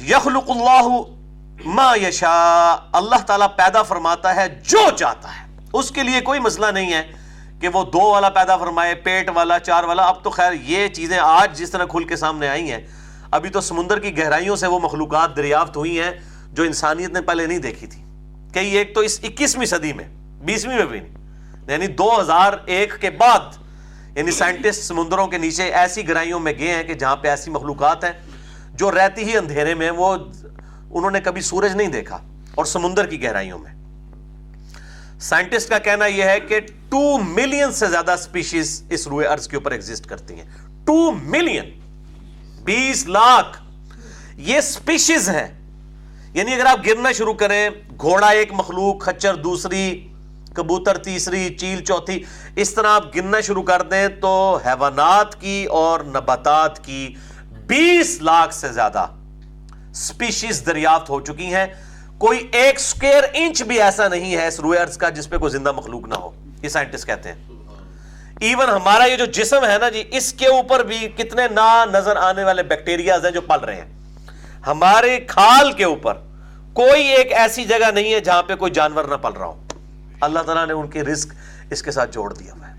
[0.00, 0.88] یخلق اللہ
[1.64, 6.66] ما یشا اللہ تعالیٰ پیدا فرماتا ہے جو چاہتا ہے۔ اس کے لیے کوئی مسئلہ
[6.66, 7.12] نہیں ہے۔
[7.60, 11.18] کہ وہ دو والا پیدا فرمائے، پیٹ والا، چار والا، اب تو خیر یہ چیزیں
[11.18, 12.86] آج جس طرح کھل کے سامنے آئی ہیں،
[13.30, 16.10] ابھی تو سمندر کی گہرائیوں سے وہ مخلوقات دریافت ہوئی ہیں
[16.52, 18.02] جو انسانیت نے پہلے نہیں دیکھی تھی۔
[18.54, 20.04] کئی ایک تو اس اکیسویں صدی میں،
[20.44, 21.22] بیسویں میں بھی نہیں
[21.68, 23.56] یعنی دو ہزار ایک کے بعد
[24.16, 28.04] یعنی سائنٹسٹ سمندروں کے نیچے ایسی گہرائیوں میں گئے ہیں کہ جہاں پہ ایسی مخلوقات
[28.04, 28.12] ہیں
[28.74, 30.14] جو رہتی ہی اندھیرے میں، وہ
[30.90, 32.18] انہوں نے کبھی سورج نہیں دیکھا
[32.54, 33.72] اور سمندر کی گہرائیوں میں۔
[35.24, 39.56] سائنٹسٹ کا کہنا یہ ہے کہ ٹو ملین سے زیادہ سپیشیز اس روئے ارض کے
[39.56, 40.46] اوپر ایگزسٹ کرتی ہیں۔
[40.84, 41.80] ٹو ملین،
[42.64, 43.62] بیس لاکھ۔
[44.36, 45.60] یہ سپیشیز ہیں۔
[46.34, 50.08] یعنی اگر آپ گرنا شروع کریں، گھوڑا ایک مخلوق خچر دوسری،
[50.54, 52.24] کبوتر تیسری، چیل چوتھی،
[52.56, 57.14] اس طرح آپ گننا شروع کر دیں تو حیوانات کی اور نباتات کی
[57.66, 59.06] بیس لاکھ سے زیادہ
[59.94, 61.66] سپیشیز دریافت ہو چکی ہیں۔
[62.18, 65.52] کوئی ایک سکیئر انچ بھی ایسا نہیں ہے اس روئے ارض کا جس پہ کوئی
[65.52, 66.30] زندہ مخلوق نہ ہو،
[66.62, 67.42] یہ سائنٹسٹ کہتے ہیں۔
[68.40, 72.16] ایون ہمارا یہ جو جسم ہے نا جی اس کے اوپر بھی کتنے نا نظر
[72.16, 73.92] آنے والے بیکٹیریاز ہیں جو پل رہے ہیں۔
[74.66, 76.14] ہمارے کھال کے اوپر
[76.72, 79.60] کوئی ایک ایسی جگہ نہیں ہے جہاں پہ کوئی جانور نہ پل رہا ہو۔
[80.20, 81.34] اللہ تعالیٰ نے ان کے رزق
[81.70, 82.74] اس کے ساتھ جوڑ دیا ہوا ہے۔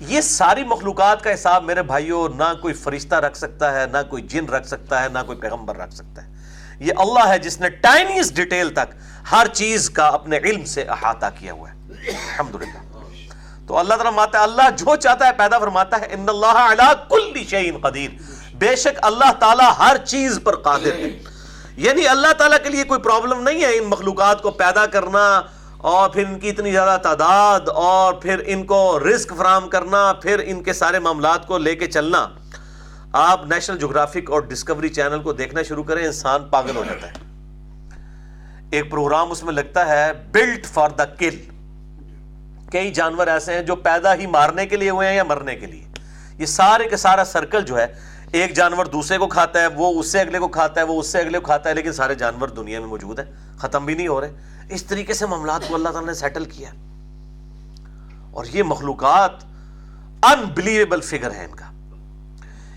[0.00, 4.22] یہ ساری مخلوقات کا حساب میرے بھائیوں، نہ کوئی فرشتہ رکھ سکتا ہے، نہ کوئی
[4.22, 6.39] جن رکھ سکتا ہے، نہ کوئی پیغمبر رکھ سکتا ہے۔
[6.80, 8.94] یہ اللہ ہے جس نے ٹائنیز ڈیٹیل تک
[9.32, 12.98] ہر چیز کا اپنے علم سے احاطہ کیا ہوا ہے۔ الحمدللہ۔
[13.66, 16.92] تو اللہ تعالیٰ ماتا ہے، اللہ جو چاہتا ہے پیدا فرماتا ہے، ان اللہ علی
[17.08, 18.10] کل شیء قدیر۔
[18.54, 21.22] بے شک اللہ تعالیٰ ہر چیز پر قادر ہے۔
[21.76, 25.42] یعنی اللہ تعالیٰ کے لیے کوئی پرابلم نہیں ہے ان مخلوقات کو پیدا کرنا
[25.78, 30.42] اور پھر ان کی اتنی زیادہ تعداد اور پھر ان کو رزق فراہم کرنا، پھر
[30.44, 32.28] ان کے سارے معاملات کو لے کے چلنا۔
[33.12, 37.12] آپ نیشنل جغرافک اور ڈسکوری چینل کو دیکھنا شروع کریں، انسان پاگل ہو جاتا ہے۔
[38.70, 41.36] ایک پروگرام اس میں لگتا ہے بلٹ فار دا کل
[42.72, 45.66] کئی جانور ایسے ہیں جو پیدا ہی مارنے کے لیے ہوئے ہیں یا مرنے کے
[45.66, 45.84] لیے۔
[46.38, 47.86] یہ سارے کے سارا سرکل جو ہے،
[48.32, 51.06] ایک جانور دوسرے کو کھاتا ہے، وہ اس سے اگلے کو کھاتا ہے، وہ اس
[51.06, 54.08] سے اگلے کو کھاتا ہے، لیکن سارے جانور دنیا میں موجود ہیں۔ ختم بھی نہیں
[54.08, 54.32] ہو رہے۔
[54.68, 56.70] اس طریقے سے معاملات کو اللہ تعالیٰ نے سیٹل کیا
[58.30, 59.32] اور یہ مخلوقات
[60.22, 61.69] انبلیویبل فگر ہے ان کا۔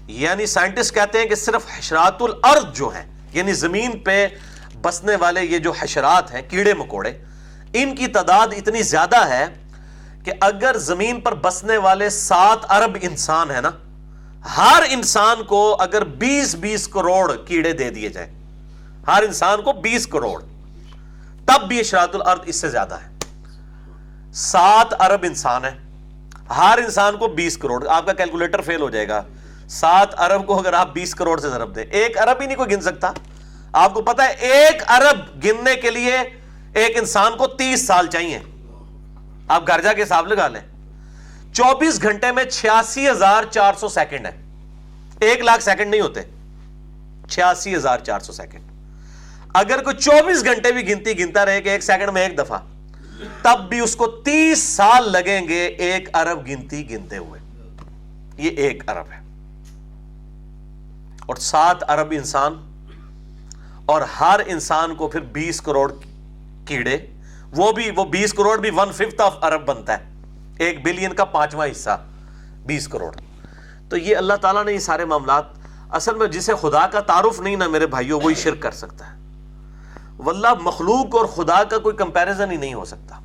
[0.07, 4.27] یعنی سائنٹسٹ کہتے ہیں کہ صرف حشرات الارض جو ہیں یعنی زمین پہ
[4.81, 7.11] بسنے والے یہ جو حشرات ہیں، کیڑے مکوڑے،
[7.73, 9.45] ان کی تعداد اتنی زیادہ ہے
[10.25, 13.69] کہ اگر زمین پر بسنے والے سات ارب انسان ہیں نا،
[14.57, 18.31] ہر انسان کو اگر بیس بیس کروڑ کیڑے دے دیے جائیں،
[19.07, 20.41] ہر انسان کو بیس کروڑ،
[21.47, 23.09] تب بھی اشراط الارض اس سے زیادہ ہے
[24.33, 25.71] سات ارب انسان ہے
[26.49, 29.21] ہر انسان کو بیس کروڑ، آپ کا کیلکولیٹر فیل ہو جائے گا۔
[29.73, 32.75] سات ارب کو اگر آپ بیس کروڑ سے ضرب دیں، ایک ارب ہی نہیں کوئی
[32.75, 33.11] گن سکتا۔
[33.73, 36.17] آپ کو پتا ہے، ایک ارب گننے کے لیے
[36.73, 38.39] ایک انسان کو تیس سال چاہیے۔
[39.47, 40.61] آپ گھر جا کے حساب لگا لیں۔
[41.53, 44.31] چوبیس گھنٹے میں چھیاسی ہزار چار سو سیکنڈ ہے
[45.19, 46.21] ایک لاکھ سیکنڈ نہیں ہوتے۔
[47.29, 48.61] چھیاسی ہزار چار سو سیکنڈ۔
[49.53, 52.57] اگر کوئی چوبیس گھنٹے بھی گنتی، گنتا رہے کہ ایک سیکنڈ میں ایک دفعہ،
[53.41, 57.39] تب بھی اس کو تیس سال لگیں گے ایک ارب گنتی، گنتے ہوئے۔
[58.37, 59.22] یہ ایک ارب ہے۔
[61.25, 62.69] اور سات ارب انسان
[63.85, 65.91] اور ہر انسان کو پھر بیس کروڑ
[66.65, 66.97] کیڑے،
[67.51, 70.03] وہ بھی وہ بیس کروڑ بھی ون ففتھ آف ارب بنتا ہے۔
[70.59, 72.05] ایک بلین کا پانچواں حصہ،
[72.65, 73.11] بیس کروڑ۔
[73.89, 75.43] تو یہ اللہ تعالیٰ نے یہ سارے معاملات،
[75.91, 79.17] اصل میں جسے خدا کا تعارف نہیں نا میرے بھائیوں، وہی شرک کر سکتا ہے۔
[80.17, 83.19] واللہ مخلوق اور خدا کا کوئی کمپیرزن ہی نہیں ہو سکتا۔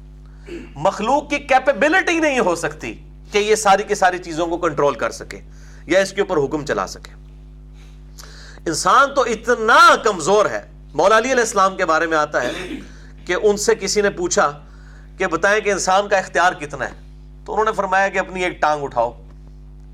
[0.77, 5.11] مخلوق کی کیپیبلٹی نہیں ہو سکتی کہ یہ ساری کی ساری چیزوں کو کنٹرول کر
[5.11, 5.41] سکے
[5.87, 7.28] یا اس کے اوپر حکم چلا سکے۔
[8.69, 12.53] انسان تو اتنا کمزور ہے۔ مولا علی علیہ السلام کے بارے میں آتا ہے
[13.27, 14.61] کہ ان سے کسی نے پوچھا
[15.19, 16.91] کہ بتائیں کہ انسان کا اختیار کتنا ہے۔
[17.45, 19.23] تو انہوں نے فرمایا کہ اپنی ایک ٹانگ اٹھاؤ۔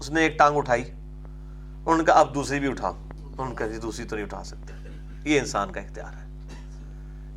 [0.00, 3.66] اس نے ایک ٹانگ اٹھائی۔ انہوں نے کہا، اب دوسری بھی اٹھاؤ۔ انہوں نے کہا
[3.66, 4.72] جی دوسری تو نہیں اٹھا سکتے۔
[5.24, 6.28] یہ انسان کا اختیار ہے۔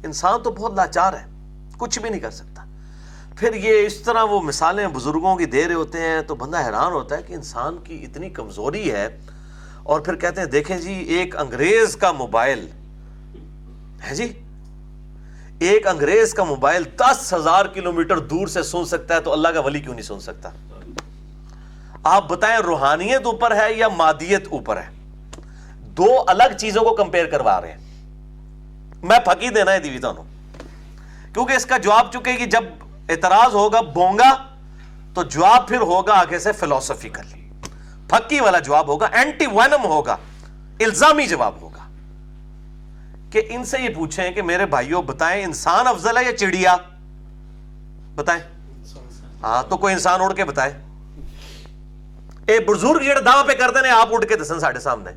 [0.04, 1.26] انسان تو بہت لاچار ہے۔
[1.78, 2.63] کچھ بھی نہیں کر سکتا۔
[3.38, 6.91] پھر یہ اس طرح وہ مثالیں بزرگوں کی دے رہے ہوتے ہیں تو بندہ حیران
[6.91, 9.19] ہوتا ہے کہ انسان کی اتنی کمزوری ہے
[9.88, 12.67] اور پھر کہتے ہیں، دیکھیں جی ایک انگریز کا موبائل
[14.04, 14.34] ہے جی؟
[15.60, 19.47] ایک انگریز کا موبائل دس ہزار کلو میٹر دور سے سن سکتا ہے تو اللہ
[19.47, 20.50] کا ولی کیوں نہیں سن سکتا؟
[22.04, 24.89] آپ بتائیں، روحانیت اوپر ہے یا مادیت اوپر ہے؟
[25.82, 27.80] دو الگ چیزوں کو کمپیئر کروا رہے ہیں۔
[29.04, 30.23] میں پھکی دینا ہے دیوی تانوں
[31.34, 32.63] کیونکہ اس کا جواب چکے کہ جب
[33.10, 34.34] اعتراض ہوگا بونگا،
[35.13, 37.46] تو جواب پھر ہوگا آگے سے فلسفیکل
[38.09, 40.17] پھکی والا جواب ہوگا اینٹی وینم ہوگا،
[40.79, 41.77] الزامی جواب ہوگا۔
[43.31, 46.75] کہ ان سے یہ پوچھیں کہ میرے بھائیوں بتائیں انسان افضل ہے یا چڑیا؟
[48.15, 48.41] بتائیں۔
[49.43, 50.73] ہاں تو کوئی انسان اڑ کے بتائے۔
[52.47, 55.11] اے بزرگ، جڑے دعوی پہ کرتے ہیں، آپ اڑ کے دسن ساڑھے سامنے۔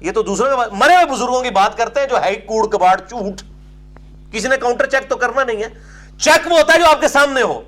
[0.00, 2.98] یہ تو دوسروں کے مرے ہوئے بزرگوں کی بات کرتے ہیں، جو ہے کوڑ، کباڑ
[3.10, 3.42] چوٹ
[4.32, 5.68] کسی نے کاؤنٹر چیک تو کرنا نہیں ہے۔
[6.18, 7.62] چیک وہ ہوتا ہے جو آپ کے سامنے ہو۔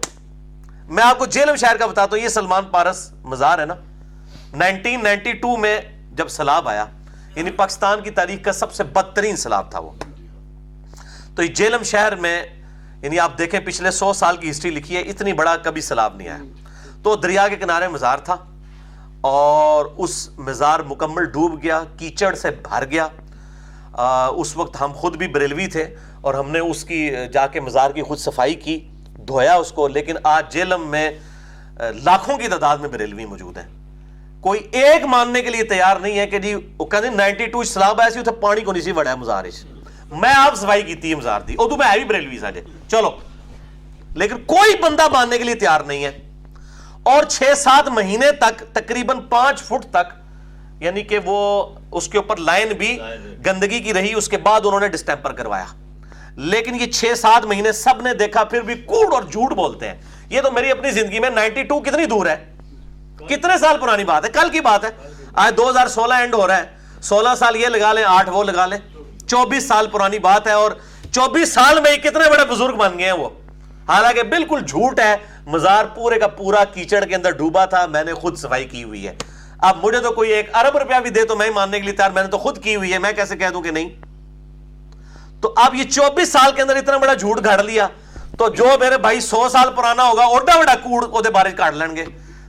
[0.88, 3.74] میں آپ کو جیلم شہر کا بتاتا ہوں، یہ سلمان پارس مزار ہے نا۔
[4.58, 5.80] نائنٹین نائنٹی ٹو میں
[6.12, 6.84] جب سلاب آیا
[7.34, 9.90] یعنی پاکستان کی تاریخ کا سب سے بدترین سیلاب تھا وہ۔
[11.36, 12.46] تو یہ جیلم شہر میں
[13.02, 16.28] یعنی آپ دیکھیں پچھلے سو سال کی ہسٹری لکھی ہے، اتنی بڑا کبھی سیلاب نہیں
[16.28, 16.42] آیا۔
[17.02, 18.36] تو دریا کے کنارے مزار تھا
[19.20, 23.08] اور اس مزار مکمل ڈوب گیا، کیچڑ سے بھر گیا۔
[24.28, 27.90] اس وقت ہم خود بھی بریلوی تھے اور ہم نے اس کی، جا کے مزار
[27.90, 28.88] کی خود صفائی کی،
[29.28, 31.10] دھویا اس کو۔ لیکن آج جیلم میں
[32.04, 33.75] لاکھوں کی تعداد میں بریلوی موجود ہیں۔
[34.46, 38.00] کوئی ایک ماننے کے لیے تیار نہیں ہے کہ جی وہ کہتے نائنٹی ٹو سلاب
[38.00, 39.64] ایسی اتنے پانی کو نہیں سی بڑا ہے مزارش
[40.12, 43.11] میں آپ صفائی کی تھی مزار دی۔ ادو میں ہے بھی بریلوی ساجے چلو۔
[44.14, 46.11] لیکن کوئی بندہ ماننے کے لیے تیار نہیں ہے۔
[47.02, 50.12] اور چھ سات مہینے تک، تقریباً پانچ فٹ تک
[50.80, 52.98] یعنی کہ وہ اس کے اوپر لائن بھی
[53.46, 55.66] گندگی کی رہی، اس کے بعد انہوں نے ڈسٹیمپر کروایا۔
[56.37, 59.94] لیکن یہ چھ سات مہینے سب نے دیکھا، پھر بھی کوڑ اور جھوٹ بولتے ہیں۔
[60.30, 62.55] یہ تو میری اپنی زندگی میں نائنٹی ٹو کتنی دور ہے؟
[63.18, 64.90] کتنے سال پرانی بات ہے؟ کل کی بات ہے۔
[65.35, 66.64] آج دو ہزار سولہ اینڈ ہو رہا ہے۔
[67.02, 68.79] سولہ سال یہ لگا لیں، آٹھ وہ لگا لیں۔
[69.26, 70.70] چوبیس سال پرانی بات ہے اور
[71.12, 73.29] چوبیس سال میں کتنے بڑے بزرگ بن گئے ہیں وہ۔
[73.88, 78.14] حالانکہ بالکل جھوٹ ہے۔ مزار پورے کا پورا کیچڑ کے اندر ڈوبا تھا۔ میں نے
[78.14, 79.14] خود صفائی کی ہوئی ہے۔
[79.59, 82.11] اب مجھے تو کوئی ایک ارب روپیہ بھی دے تو میں ماننے کے لیے تیار۔
[82.11, 83.88] میں نے تو خود کی ہوئی ہے۔ میں کیسے کہہ دوں کہ نہیں؟
[85.42, 87.88] تو اب یہ چوبیس سال کے اندر اتنا بڑا جھوٹ گھڑ لیا۔
[88.38, 91.96] تو جو میرے بھائی سو سال پرانا ہوگا اوڈا بڑا کوڑ، وہ بارش کاٹ لیں
[91.96, 92.05] گے۔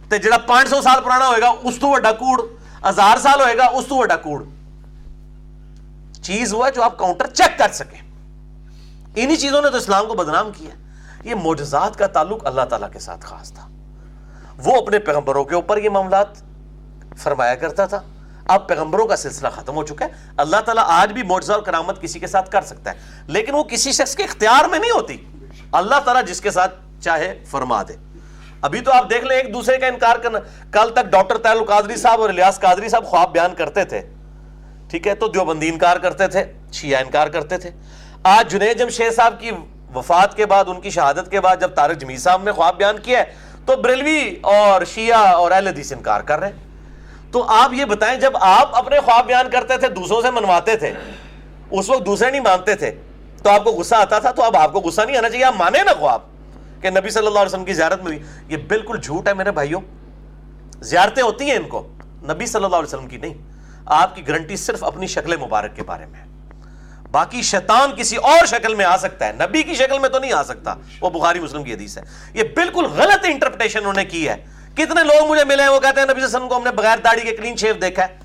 [0.10, 2.42] تو جڑا پانچ سو سال پرانا ہوئے گا، اس تو وڈا کوڑ،
[2.90, 4.44] ہزار سال ہوئے گا، اس تو وڈا کوڑ۔
[6.24, 8.02] چیز ہوا جو آپ کاؤنٹر چیک کر سکیں۔
[9.16, 10.70] انہی چیزوں نے تو اسلام کو بدنام کیا۔
[11.24, 13.68] یہ معجزات کا تعلق اللہ تعالیٰ کے ساتھ خاص تھا۔
[14.58, 16.28] وہ اپنے پیغمبروں کے اوپر یہ معاملات
[17.18, 18.02] فرمایا کرتا تھا۔
[18.48, 22.02] اب پیغمبروں کا سلسلہ ختم ہو چکا ہے۔ اللہ تعالیٰ آج بھی معجزہ اور کرامت
[22.02, 22.96] کسی کے ساتھ کر سکتا ہے۔
[23.28, 25.26] لیکن وہ کسی شخص کے اختیار میں نہیں ہوتی۔
[25.72, 27.94] اللہ تعالیٰ جس کے ساتھ چاہے فرما دے۔
[28.62, 30.40] ابھی تو آپ دیکھ لیں ایک دوسرے کا انکار کرنا
[30.72, 34.02] کل تک ڈاکٹر تعلق قادری صاحب اور الیاس قادری صاحب خواب بیان کرتے تھے۔
[34.90, 37.70] ٹھیک ہے؟ تو دیوبندی انکار کرتے تھے، شیعہ انکار کرتے تھے۔
[38.24, 39.52] آج جنید جمشید صاحب کی
[39.96, 43.00] وفات کے بعد، ان کی شہادت کے بعد جب طارق جمیل صاحب نے خواب بیان
[43.00, 43.24] کیا ہے،
[43.66, 46.68] تو بریلوی اور شیعہ اور اہل حدیث انکار کر رہے ہیں۔
[47.32, 50.94] تو آپ یہ بتائیں، جب آپ اپنے خواب بیان کرتے تھے، دوسروں سے منواتے تھے،
[51.72, 52.92] اس وقت دوسرے نہیں مانتے تھے،
[53.44, 55.56] تو آپ کو غصہ آتا تھا؟ تو اب آپ کو غصہ نہیں آنا چاہیے، آپ
[55.56, 56.20] مانے نا خواب۔
[56.82, 59.52] کہ نبی صلی اللہ علیہ وسلم کی زیارت میں بھی یہ بالکل جھوٹ ہے میرے
[59.52, 59.82] بھائیوں۔
[60.82, 61.88] زیارتیں ہوتی ہیں ان کو،
[62.24, 63.34] نبی صلی اللہ علیہ وسلم کی نہیں۔
[63.86, 66.20] آپ کی گارنٹی صرف اپنی شکل مبارک کے بارے میں
[67.12, 70.34] باقی شیطان کسی اور شکل میں آ سکتا ہے، نبی کی شکل میں تو نہیں
[70.34, 74.30] آ سکتا۔ وہ بخاری مسلم کی حدیث ہے۔ یہ بالکل غلط انٹرپٹیشن انہوں نے کی
[74.30, 74.36] ہے۔
[74.74, 76.64] کتنے لوگ مجھے ملے ہیں، وہ کہتے ہیں نبی صلی اللہ علیہ وسلم کو ہم
[76.64, 78.18] نے بغیر داڑھی کے کلین شیف دیکھا ہے۔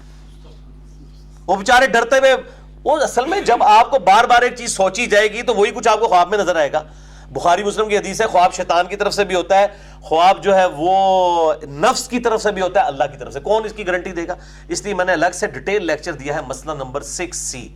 [1.47, 2.37] وہ بیچارے ڈرتے ہوئے،
[2.85, 5.71] وہ اصل میں جب آپ کو بار بار ایک چیز سوچی جائے گی تو وہی
[5.71, 6.83] کچھ آپ کو خواب میں نظر آئے گا۔
[7.33, 9.67] بخاری مسلم کی حدیث ہے، خواب شیطان کی طرف سے بھی ہوتا ہے،
[10.01, 13.41] خواب جو ہے وہ نفس کی طرف سے بھی ہوتا ہے، اللہ کی طرف سے۔
[13.41, 14.35] کون اس کی گارنٹی دے گا؟
[14.69, 17.69] اس لیے میں نے الگ سے ڈیٹیل لیکچر دیا ہے، مسئلہ نمبر سکس سی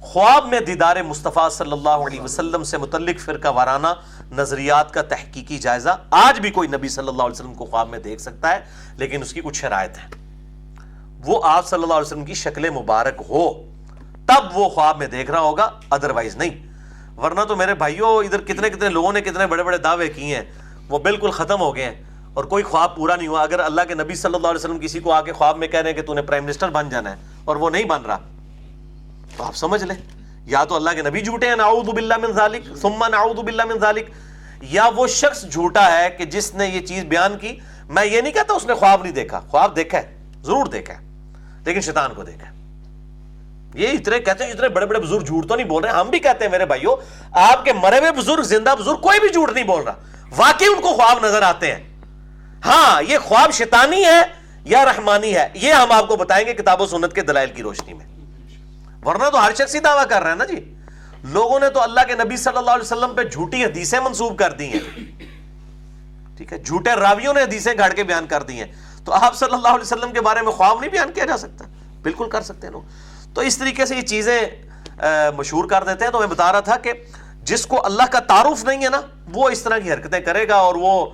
[0.00, 3.86] خواب میں دیدار مصطفیٰ صلی اللہ علیہ وسلم سے متعلق فرقہ وارانہ
[4.32, 7.98] نظریات کا تحقیقی جائزہ آج بھی کوئی نبی صلی اللہ علیہ وسلم کو خواب میں
[7.98, 8.60] دیکھ سکتا ہے،
[8.96, 10.08] لیکن اس کی کچھ شرائط ہیں۔
[11.24, 13.52] وہ آپ صلی اللہ علیہ وسلم کی شکل مبارک ہو،
[14.26, 16.73] تب وہ خواب میں دیکھ رہا ہوگا ادروائز نہیں۔
[17.16, 20.44] ورنہ تو میرے بھائیوں ادھر کتنے کتنے لوگوں نے کتنے بڑے بڑے دعوے کیے ہیں،
[20.88, 22.02] وہ بالکل ختم ہو گئے ہیں۔
[22.34, 25.00] اور کوئی خواب پورا نہیں ہوا۔ اگر اللہ کے نبی صلی اللہ علیہ وسلم کسی
[25.00, 27.10] کو آ کے خواب میں کہہ رہے ہیں کہ تو نے پرائم منسٹر بن جانا
[27.10, 28.18] ہے، اور وہ نہیں بن رہا،
[29.36, 29.96] تو آپ سمجھ لیں۔
[30.46, 33.78] یا تو اللہ کے نبی جھوٹے ہیں، نعوذ باللہ من ذالک، ثم نعوذ باللہ من
[33.80, 34.10] ذالک،
[34.70, 37.56] یا وہ شخص جھوٹا ہے کہ جس نے یہ چیز بیان کی۔
[37.88, 41.06] میں یہ نہیں کہتا اس نے خواب نہیں دیکھا، خواب دیکھا ہے، ضرور دیکھا ہے،
[41.64, 42.53] لیکن شیطان کو دیکھا ہے۔
[43.74, 46.18] یہ اتنے کہتے ہیں اتنے بڑے بڑے بزرگ جھوٹ تو نہیں بول رہے ہم بھی
[46.18, 46.96] کہتے ہیں میرے بھائیوں
[47.32, 49.94] آپ کے مرے ہوئے بزرگ، زندہ بزرگ کوئی بھی جھوٹ نہیں بول رہا۔
[50.36, 52.00] واقعی ان کو خواب نظر آتے ہیں۔
[52.64, 54.20] ہاں یہ خواب شیطانی ہے
[54.64, 57.62] یا رحمانی ہے؟ یہ ہم آپ کو بتائیں گے کتاب و سنت کے دلائل کی
[57.62, 58.06] روشنی میں۔
[59.04, 60.74] ورنہ تو ہر شخص ہی دعویٰ کر رہے ہیں نا جی۔
[61.24, 64.52] لوگوں نے تو اللہ کے نبی صلی اللہ علیہ وسلم پہ جھوٹی حدیثیں منسوب کر
[64.52, 65.14] دی ہیں۔
[66.36, 68.72] ٹھیک ہے، جھوٹے راویوں نے حدیثیں گھڑ کے بیان کر دی ہیں۔
[69.04, 71.64] تو آپ صلی اللہ علیہ وسلم کے بارے میں خواب نہیں بیان کیا جا سکتا؟
[72.02, 72.82] بالکل کر سکتے ہیں لوگ۔
[73.34, 74.40] تو اس طریقے سے یہ چیزیں
[75.36, 76.92] مشہور کر دیتے ہیں۔ تو میں بتا رہا تھا کہ
[77.42, 79.00] جس کو اللہ کا تعارف نہیں ہے نا،
[79.34, 81.06] وہ اس طرح کی حرکتیں کرے گا اور وہ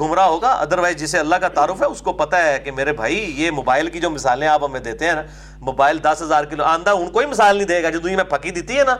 [0.00, 3.16] گمراہ ہوگا۔ ادروائز جسے اللہ کا تعارف ہے، اس کو پتا ہے کہ میرے بھائی،
[3.36, 5.22] یہ موبائل کی جو مثالیں آپ ہمیں دیتے ہیں نا،
[5.60, 8.50] موبائل دس ہزار کلو، آندہ ان کوئی مثال نہیں دے گا جو دنیا میں پکی
[8.50, 8.96] دیتی ہے نا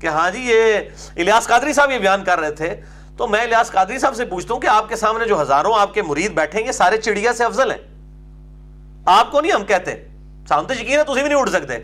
[0.00, 0.78] کہ ہاں جی یہ
[1.16, 2.74] الیاس قادری صاحب یہ بیان کر رہے تھے۔
[3.16, 5.94] تو میں الیاس قادری صاحب سے پوچھتا ہوں کہ آپ کے سامنے جو ہزاروں آپ
[5.94, 7.78] کے مرید بیٹھیں گے، سارے چڑیا سے افضل ہیں۔
[9.06, 9.94] آپ کو نہیں ہم کہتے۔
[10.48, 11.78] سامنے یقین ہے تھی بھی نہیں اٹھ سکتے۔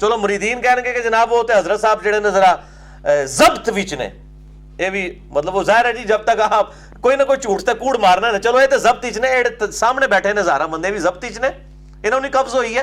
[0.00, 2.54] چلو مریدین کہنے کے کہ جناب وہ ہوتے حضرت صاحب جڑے نے ذرا
[3.24, 4.08] ضبط وچ نے۔
[4.78, 7.96] یہ بھی مطلب وہ ظاہر ہے جی جب تک آپ کوئی نہ کوئی جھوٹتے کوڑ
[7.98, 11.48] مارنا ہے چلو یہ تو ضبط نے سامنے بیٹھے نے زہرا بندے بھی ضبط نے۔
[12.04, 12.82] انہوں نے قبض ہوئی ہے۔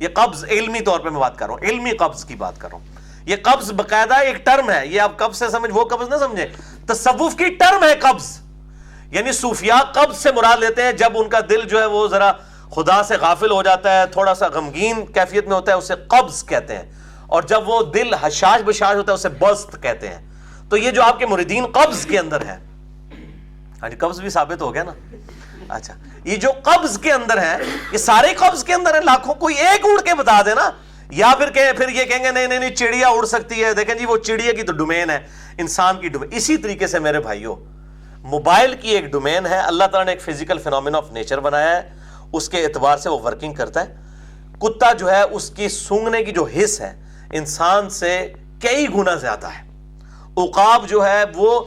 [0.00, 2.68] یہ قبض علمی طور پہ میں بات کر رہا ہوں، علمی قبض کی بات کر
[2.68, 2.86] رہا ہوں۔
[3.26, 6.46] یہ قبض باقاعدہ ایک ٹرم ہے، یہ آپ قبض سے سمجھ، وہ قبض نہ سمجھے
[6.86, 8.38] تصوف کی ٹرم ہے قبض۔
[9.10, 12.32] یعنی صوفیاء قبض سے مراد لیتے ہیں جب ان کا دل جو ہے وہ ذرا
[12.74, 16.44] خدا سے غافل ہو جاتا ہے، تھوڑا سا غمگین کیفیت میں ہوتا ہے، اسے قبض
[16.44, 16.92] کہتے ہیں۔
[17.26, 20.28] اور جب وہ دل حشاش بشاش ہوتا ہے، اسے بست کہتے ہیں۔
[20.70, 22.58] تو یہ جو آپ کے مریدین قبض کے اندر ہے
[23.82, 24.92] ہاں جی قبض بھی ثابت ہو گیا نا۔
[25.68, 27.56] اچھا یہ جو قبض کے اندر ہے
[27.92, 30.70] یہ سارے قبض کے اندر ہیں۔ لاکھوں کوئی ایک اڑ کے بتا دے نا
[31.10, 33.94] یا پھر کہ پھر یہ کہیں گے، نہیں نہیں نہیں، چڑیا اڑ سکتی ہے۔ دیکھیں
[33.94, 35.26] جی وہ چڑیا کی تو ڈومین ہے۔
[35.58, 37.56] انسان کی ڈومین اسی طریقے سے میرے بھائیوں
[38.18, 41.97] موبائل کی ایک ڈومین ہے۔ اللہ تعالیٰ نے ایک فزیکل فینومین آف نیچر بنایا ہے۔
[42.32, 43.96] اس کے اعتبار سے وہ ورکنگ کرتا ہے۔
[44.58, 47.00] کتا جو ہے، اس کی سونگنے کی جو حص ہے،
[47.32, 49.68] انسان سے کئی گنا زیادہ ہے۔
[50.36, 51.64] اقاب جو ہے، وہ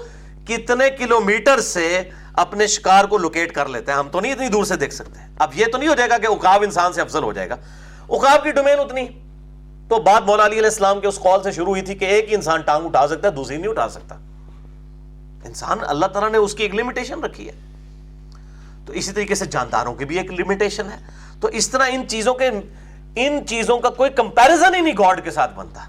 [0.47, 2.01] کتنے کلومیٹر سے
[2.33, 5.19] اپنے شکار کو لوکیٹ کر لیتے ہیں ہم تو نہیں اتنی دور سے دیکھ سکتے
[5.39, 7.55] اب یہ تو نہیں ہو جائے گا کہ اقاب انسان سے افضل ہو جائے گا۔
[8.09, 9.07] اقاب کی ڈومین اتنی۔
[9.89, 12.29] تو بات مولا علی علیہ السلام کے اس قول سے شروع ہوئی تھی کہ ایک
[12.29, 14.15] ہی انسان ٹانگ اٹھا سکتا ہے، دوسری نہیں اٹھا سکتا۔
[15.45, 17.53] انسان اللہ تعالیٰ نے اس کی ایک لمیٹیشن رکھی ہے۔
[18.91, 20.97] تو اسی طریقے سے جانداروں کی بھی ایک لمیٹیشن ہے۔
[21.41, 22.49] تو اس طرح ان چیزوں کے
[23.15, 25.81] ان چیزوں کا کوئی کمپیرزن ہی نہیں گاڈ کے ساتھ بنتا۔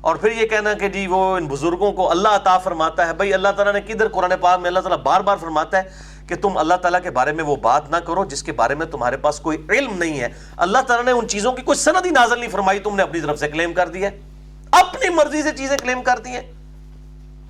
[0.00, 3.34] اور پھر یہ کہنا کہ جی وہ ان بزرگوں کو اللہ عطا فرماتا ہے۔ بھائی
[3.34, 5.82] اللہ تعالیٰ نے کدھر قرآن پاک میں اللہ تعالیٰ بار بار فرماتا ہے
[6.28, 8.86] کہ تم اللہ تعالیٰ کے بارے میں وہ بات نہ کرو جس کے بارے میں
[8.86, 12.10] تمہارے پاس کوئی علم نہیں ہے۔ اللہ تعالیٰ نے ان چیزوں کی کوئی سند ہی
[12.10, 14.20] نازل نہیں فرمائی۔ تم نے اپنی طرف سے کلیم کر دی ہے۔
[14.70, 16.52] اپنی مرضی سے چیزیں کلیم کر دی ہیں۔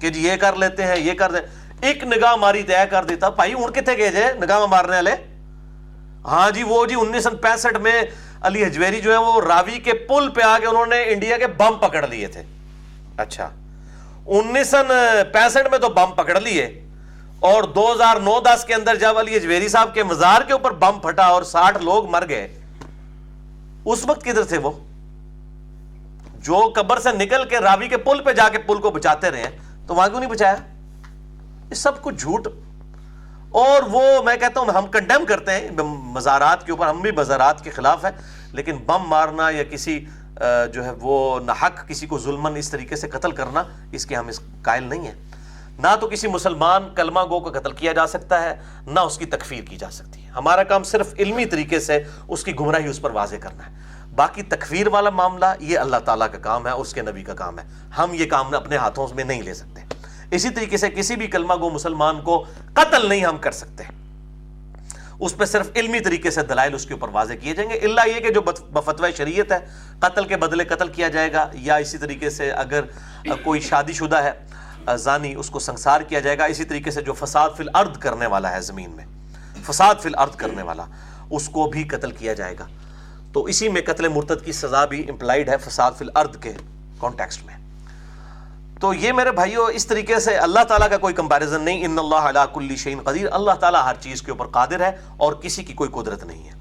[0.01, 3.29] کہ جی یہ کر لیتے ہیں، یہ کر دیں۔ ایک نگاہ ماری طے کر دیتا
[3.38, 5.14] بھائی ہوں کتنے گئے جے نگاہ مارنے والے
[6.25, 8.01] ہاں جی وہ جی انیس سو پینسٹھ میں
[8.42, 11.47] علی حجویری جو ہے وہ راوی کے پل پہ آ کے انہوں نے انڈیا کے
[11.57, 12.42] بم پکڑ لیے تھے
[13.18, 13.51] اچھا
[14.29, 14.83] انیس سو
[15.33, 16.66] پینسٹھ میں تو بم پکڑ لیے
[17.42, 20.70] اور دو ہزار نو دس کے اندر جب علی اجویری صاحب کے مزار کے اوپر
[20.79, 22.47] بم پھٹا اور ساٹھ لوگ مر گئے
[23.85, 24.70] اس وقت کدھر تھے وہ
[26.38, 29.51] جو قبر سے نکل کے راوی کے پل پہ جا کے پل کو بچاتے رہے
[29.87, 30.55] تو وہاں کیوں نہیں بچایا
[31.75, 32.49] سب کچھ جھوٹ۔
[33.51, 37.65] اور وہ میں کہتا ہوں ہم کنڈیم کرتے ہیں مزارات کے اوپر ہم بھی مزارات
[37.65, 38.13] کے خلاف ہیں،
[38.53, 40.05] لیکن بم مارنا یا کسی
[40.73, 44.29] جو ہے وہ نحق کسی کو ظلمن اس طریقے سے قتل کرنا، اس کے ہم
[44.29, 45.15] اس قائل نہیں ہیں۔
[45.79, 48.57] نہ تو کسی مسلمان کلمہ گو کا قتل کیا جا سکتا ہے،
[48.87, 52.45] نہ اس کی تکفیر کی جا سکتی ہے۔ ہمارا کام صرف علمی طریقے سے اس
[52.45, 53.73] کی گمراہی اس پر واضح کرنا ہے۔
[54.15, 57.59] باقی تکفیر والا معاملہ، یہ اللہ تعالیٰ کا کام ہے، اس کے نبی کا کام
[57.59, 57.65] ہے۔
[57.99, 59.94] ہم یہ کام اپنے ہاتھوں میں نہیں لے سکتے۔
[60.35, 63.85] اسی طریقے سے کسی بھی کلمہ گو مسلمان کو قتل نہیں ہم کر سکتے۔
[65.20, 68.09] اس پہ صرف علمی طریقے سے دلائل اس کے اوپر واضح کیے جائیں گے۔ اللہ
[68.09, 69.59] یہ کہ جو بفتو شریعت ہے،
[69.98, 72.85] قتل کے بدلے قتل کیا جائے گا، یا اسی طریقے سے اگر
[73.42, 77.13] کوئی شادی شدہ ہے، زانی اس کو سنسار کیا جائے گا، اسی طریقے سے جو
[77.13, 79.04] فساد فی الارض کرنے والا ہے زمین میں،
[79.67, 80.85] فساد فی الارض کرنے والا،
[81.31, 82.67] اس کو بھی قتل کیا جائے گا۔
[83.33, 86.52] تو اسی میں قتل مرتد کی سزا بھی امپلائڈ ہے فساد فی الارض کے
[86.98, 87.54] کانٹیکسٹ میں۔
[88.81, 92.14] تو یہ میرے بھائیو، اس طریقے سے اللہ تعالیٰ کا کوئی کمپیریزن نہیں۔ ان اللہ
[92.14, 95.72] علیہ کل شعین قدیر۔ اللہ تعالیٰ ہر چیز کے اوپر قادر ہے اور کسی کی
[95.72, 96.52] کوئی قدرت نہیں ہے۔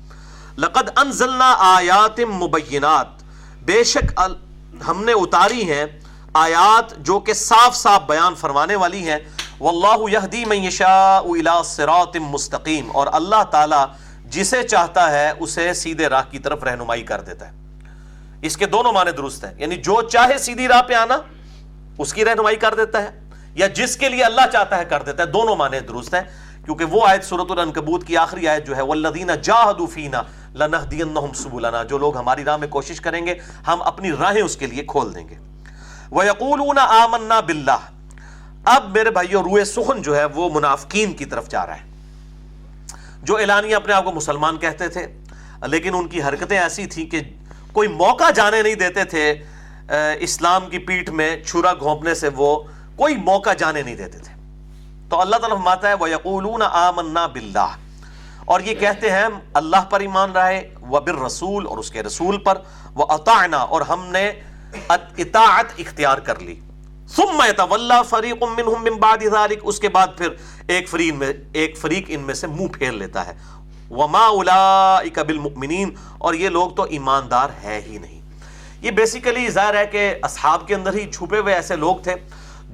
[0.57, 3.07] لقد انزلنا آیات مبینات۔
[3.65, 4.19] بے شک
[4.87, 5.85] ہم نے اتاری ہیں
[6.33, 9.19] آیات جو کہ صاف صاف بیان فرمانے والی ہیں۔
[9.59, 13.83] واللہ یہدی من یشاء الى صراط مستقیم۔ اور اللہ تعالی
[14.25, 17.51] جسے چاہتا ہے اسے سیدھے راہ کی طرف رہنمائی کر دیتا ہے۔
[18.41, 21.17] اس کے دونوں معنی درست ہیں۔ یعنی جو چاہے سیدھی راہ پہ آنا
[21.97, 23.09] اس کی رہنمائی کر دیتا ہے
[23.55, 26.21] یا جس کے لیے اللہ چاہتا ہے کر دیتا ہے، دونوں معنی درست ہیں،
[26.65, 30.21] کیونکہ وہ آیت سورت العنکبوت کی آخری آیت جو ہے، والذین جاہدوا فینا
[30.55, 33.35] لنہدینہم سبلنا، جو لوگ ہماری راہ میں کوشش کریں گے،
[33.67, 35.35] ہم اپنی راہیں اس کے لیے کھول دیں گے۔
[36.11, 37.81] وَيَقُولُونَ آمَنَّا بِاللَّهِ،
[38.65, 41.91] اب میرے بھائیو، روئے سخن جو ہے، وہ منافقین کی طرف جا رہا ہے۔
[43.23, 45.07] جو اعلانیہ اپنے آپ کو مسلمان کہتے تھے،
[45.61, 47.21] لیکن ان کی حرکتیں ایسی تھیں کہ
[47.73, 49.33] کوئی موقع جانے نہیں دیتے تھے
[50.19, 52.59] اسلام کی پیٹھ میں چھرا گھونپنے سے وہ
[52.95, 54.33] کوئی موقع جانے نہیں دیتے تھے۔
[55.09, 57.79] تو اللہ تعالیٰ فرماتا ہے، وَيَقُولُونَ آمَنَّا بِاللَّهِ۔
[58.45, 62.57] اور یہ کہتے ہیں، اللہ پر ایمان رہے وَبِالرَّسُول۔ اور اس کے رسول پر،
[62.95, 64.31] وَأَطَعْنَا۔ اور ہم نے
[64.89, 66.59] اطاعت اختیار کر لی۔
[67.07, 70.29] ثم يتولى فريق منهم من بعد ذلك۔ اس کے بعد پھر
[70.67, 73.33] ایک فریق میں، ایک فریق ان میں سے منہ پھیر لیتا ہے۔
[73.89, 78.22] وما اولئک بالمؤمنین اور یہ لوگ تو ایماندار ہے ہی نہیں۔
[78.83, 82.13] یہ بیسیکلی ظاہر ہے کہ اصحاب کے اندر ہی چھپے ہوئے ایسے لوگ تھے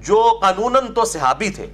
[0.07, 1.67] جو قانوناً تو صحابی تھے،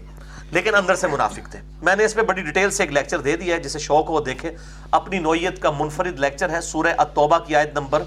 [0.52, 3.36] لیکن اندر سے منافق تھے۔ میں نے اس پہ بڑی ڈیٹیل سے ایک لیکچر دے
[3.38, 4.52] دیا ہے، جسے شوق ہو دیکھے
[4.92, 8.04] اپنی نوعیت کا منفرد لیکچر ہے سورہ التوبہ کی آیت number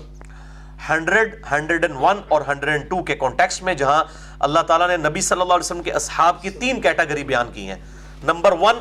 [0.89, 4.03] hundred hundred and one اور ہنڈریڈ اینڈ ٹو کے کانٹیکس میں، جہاں
[4.41, 7.69] اللہ تعالیٰ نے نبی صلی اللہ علیہ وسلم کے اصحاب کی تین کیٹاگری بیان کی
[7.69, 7.81] ہیں۔
[8.25, 8.81] نمبر ون،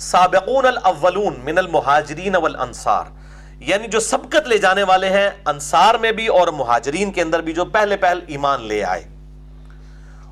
[0.00, 3.19] سابقون الاولون من المہاجرین والانصار۔
[3.60, 7.52] یعنی جو سبقت لے جانے والے ہیں انصار میں بھی اور مہاجرین کے اندر بھی
[7.52, 9.02] جو پہلے پہل ایمان لے آئے۔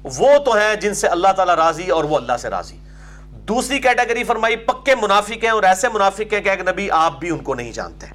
[0.04, 2.76] وہ تو ہیں جن سے اللہ تعالیٰ راضی اور وہ اللہ سے راضی۔
[3.22, 7.30] دوسری کیٹیگری فرمائی، پکے منافق ہیں اور ایسے منافق ہیں کہ ایک نبی آپ بھی
[7.30, 8.06] ان کو نہیں جانتے۔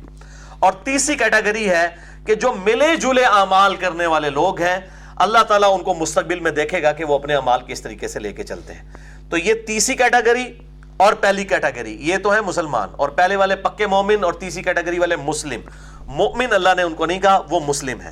[0.59, 1.87] اور تیسری کیٹیگری ہے
[2.25, 4.77] کہ جو ملے جلے اعمال کرنے والے لوگ ہیں،
[5.15, 8.19] اللہ تعالیٰ ان کو مستقبل میں دیکھے گا کہ وہ اپنے اعمال کس طریقے سے
[8.19, 8.89] لے کے چلتے ہیں۔
[9.29, 10.53] تو یہ تیسری کیٹیگری
[10.97, 14.99] اور پہلی کیٹیگری، یہ تو ہے مسلمان، اور پہلے والے پکے مومن اور تیسری کیٹیگری
[14.99, 15.61] والے مسلم۔
[16.07, 18.11] مومن اللہ نے ان کو نہیں کہا، وہ مسلم ہے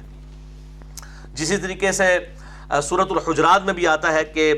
[1.34, 2.18] جسی طریقے سے
[2.84, 4.54] سورت الحجرات میں بھی آتا ہے کہ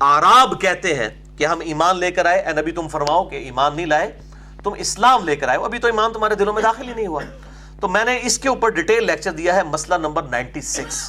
[0.00, 1.08] آراب کہتے ہیں
[1.38, 4.10] کہ ہم ایمان لے کر آئے۔ اے نبی، تم فرماؤ کہ ایمان نہیں لائے،
[4.64, 7.22] تم اسلام لے کر آئے۔ ابھی تو ایمان تمہارے دلوں میں داخل ہی نہیں ہوا۔
[7.80, 11.02] تو میں نے اس کے اوپر ڈیٹیل لیکچر دیا ہے، مسئلہ نمبر نائنٹی سکس۔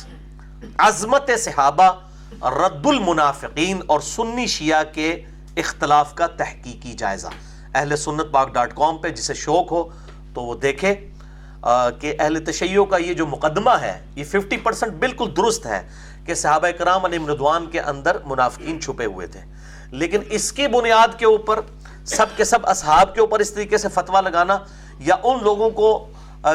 [0.77, 1.91] عظمت صحابہ،
[2.57, 5.09] رد المنافقین اور سنی شیعہ کے
[5.57, 7.27] اختلاف کا تحقیقی جائزہ۔
[7.75, 9.83] اہل سنت پاک ڈاٹ کام پہ جسے شوق ہو
[10.33, 11.07] تو وہ دیکھے۔
[11.99, 15.89] کہ اہل تشیعوں کا یہ جو مقدمہ ہے، یہ ففٹی پرسنٹ بالکل درست ہے
[16.25, 19.39] کہ صحابہ کرام علیہ مردوان کے اندر منافقین چھپے ہوئے تھے۔
[19.91, 21.59] لیکن اس کی بنیاد کے اوپر،
[22.05, 24.57] سب کے سب اصحاب کے اوپر اس طریقے سے فتوہ لگانا
[24.99, 26.07] یا ان لوگوں کو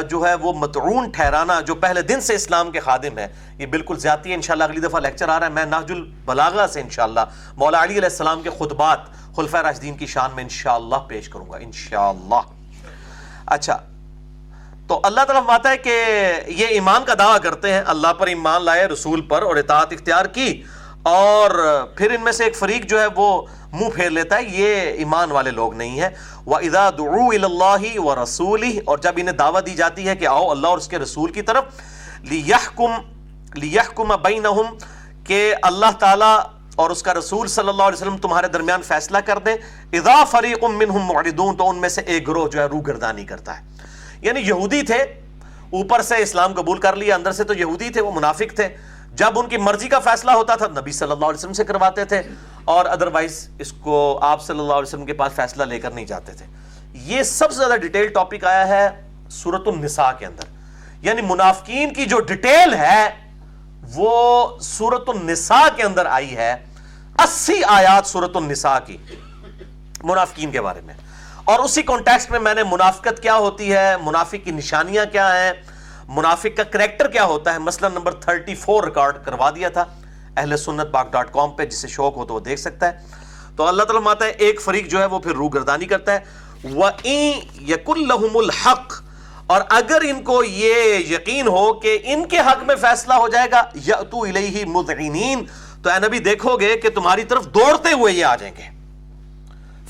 [0.09, 3.27] جو ہے وہ متعون ٹھہرانا جو پہلے دن سے اسلام کے خادم ہے،
[3.57, 6.81] یہ بالکل زیادتی ہے۔ انشاءاللہ اگلی دفعہ لیکچر آ رہا ہے۔ میں ناج البلاغہ سے
[6.81, 7.19] انشاءاللہ
[7.55, 8.99] مولا علی علیہ السلام کے خطبات
[9.35, 12.41] خلفہ راشدین کی شان میں انشاءاللہ پیش کروں گا۔ انشاءاللہ۔
[13.45, 13.77] اچھا
[14.87, 16.03] تو اللہ تعالیٰ فرماتا ہے کہ
[16.47, 20.25] یہ ایمان کا دعویٰ کرتے ہیں۔ اللہ پر ایمان لائے، رسول پر اور اطاعت اختیار
[20.25, 20.63] کی۔
[21.07, 23.41] اور پھر ان میں سے ایک فریق جو ہے وہ
[23.73, 26.09] منہ پھیر لیتا ہے، یہ ایمان والے لوگ نہیں ہیں۔
[26.45, 30.49] وہ ادا دعو اللہ و رسولی اور جب انہیں دعوت دی جاتی ہے کہ آؤ
[30.49, 31.63] اللہ اور اس کے رسول کی طرف
[32.23, 32.91] لیحکم
[33.53, 34.77] لیحکم بینہم
[35.23, 36.39] کہ اللہ تعالیٰ
[36.75, 39.55] اور اس کا رسول صلی اللہ علیہ وسلم تمہارے درمیان فیصلہ کر دیں۔
[39.93, 43.59] اذا فریق منہم معرضون، تو ان میں سے ایک گروہ جو ہے روح گردانی کرتا
[43.59, 43.65] ہے۔
[44.21, 45.01] یعنی یہودی تھے،
[45.69, 49.39] اوپر سے اسلام قبول کر لیا، اندر سے تو یہودی تھے، وہ منافق تھے۔ جب
[49.39, 52.21] ان کی مرضی کا فیصلہ ہوتا تھا، نبی صلی اللہ علیہ وسلم سے کرواتے تھے
[52.65, 56.05] اور ادروائز اس کو آپ صلی اللہ علیہ وسلم کے پاس فیصلہ لے کر نہیں
[56.05, 56.45] جاتے تھے۔
[56.93, 60.43] یہ سب سے زیادہ ڈیٹیل ٹاپک آیا ہے سورت النساء کے اندر۔
[61.01, 63.09] یعنی منافقین کی جو ڈیٹیل ہے،
[63.95, 66.55] وہ سورت النساء کے اندر آئی ہے۔
[67.19, 68.97] اسی آیات سورت النساء کی،
[70.03, 70.93] منافقین کے بارے میں۔
[71.45, 75.53] اور اسی کانٹیکسٹ میں میں نے منافقت کیا ہوتی ہے، منافق کی نشانیاں کیا ہیں
[76.07, 79.85] منافق کا کریکٹر کیا ہوتا ہے؟ مسئلہ نمبر 34 ریکارڈ کروا دیا تھا
[80.37, 82.97] اہل سنت پاک ڈاٹ کام پہ، جسے شوق ہو تو وہ دیکھ سکتا ہے۔
[83.55, 86.19] تو اللہ تعالیٰ ماتا ہے، ایک فریق جو ہے وہ پھر روح گردانی کرتا ہے۔
[86.63, 87.31] وَإِن
[87.69, 89.03] يَكُلْ لَهُمُ الْحَقِّ،
[89.47, 93.51] اور اگر ان کو یہ یقین ہو کہ ان کے حق میں فیصلہ ہو جائے
[93.51, 95.41] گا يَأْتُوا إِلَيْهِ مُذْعِنِينَ
[95.83, 98.69] تو اے نبی، دیکھو گے کہ تمہاری طرف دوڑتے ہوئے یہ آ جائیں گے۔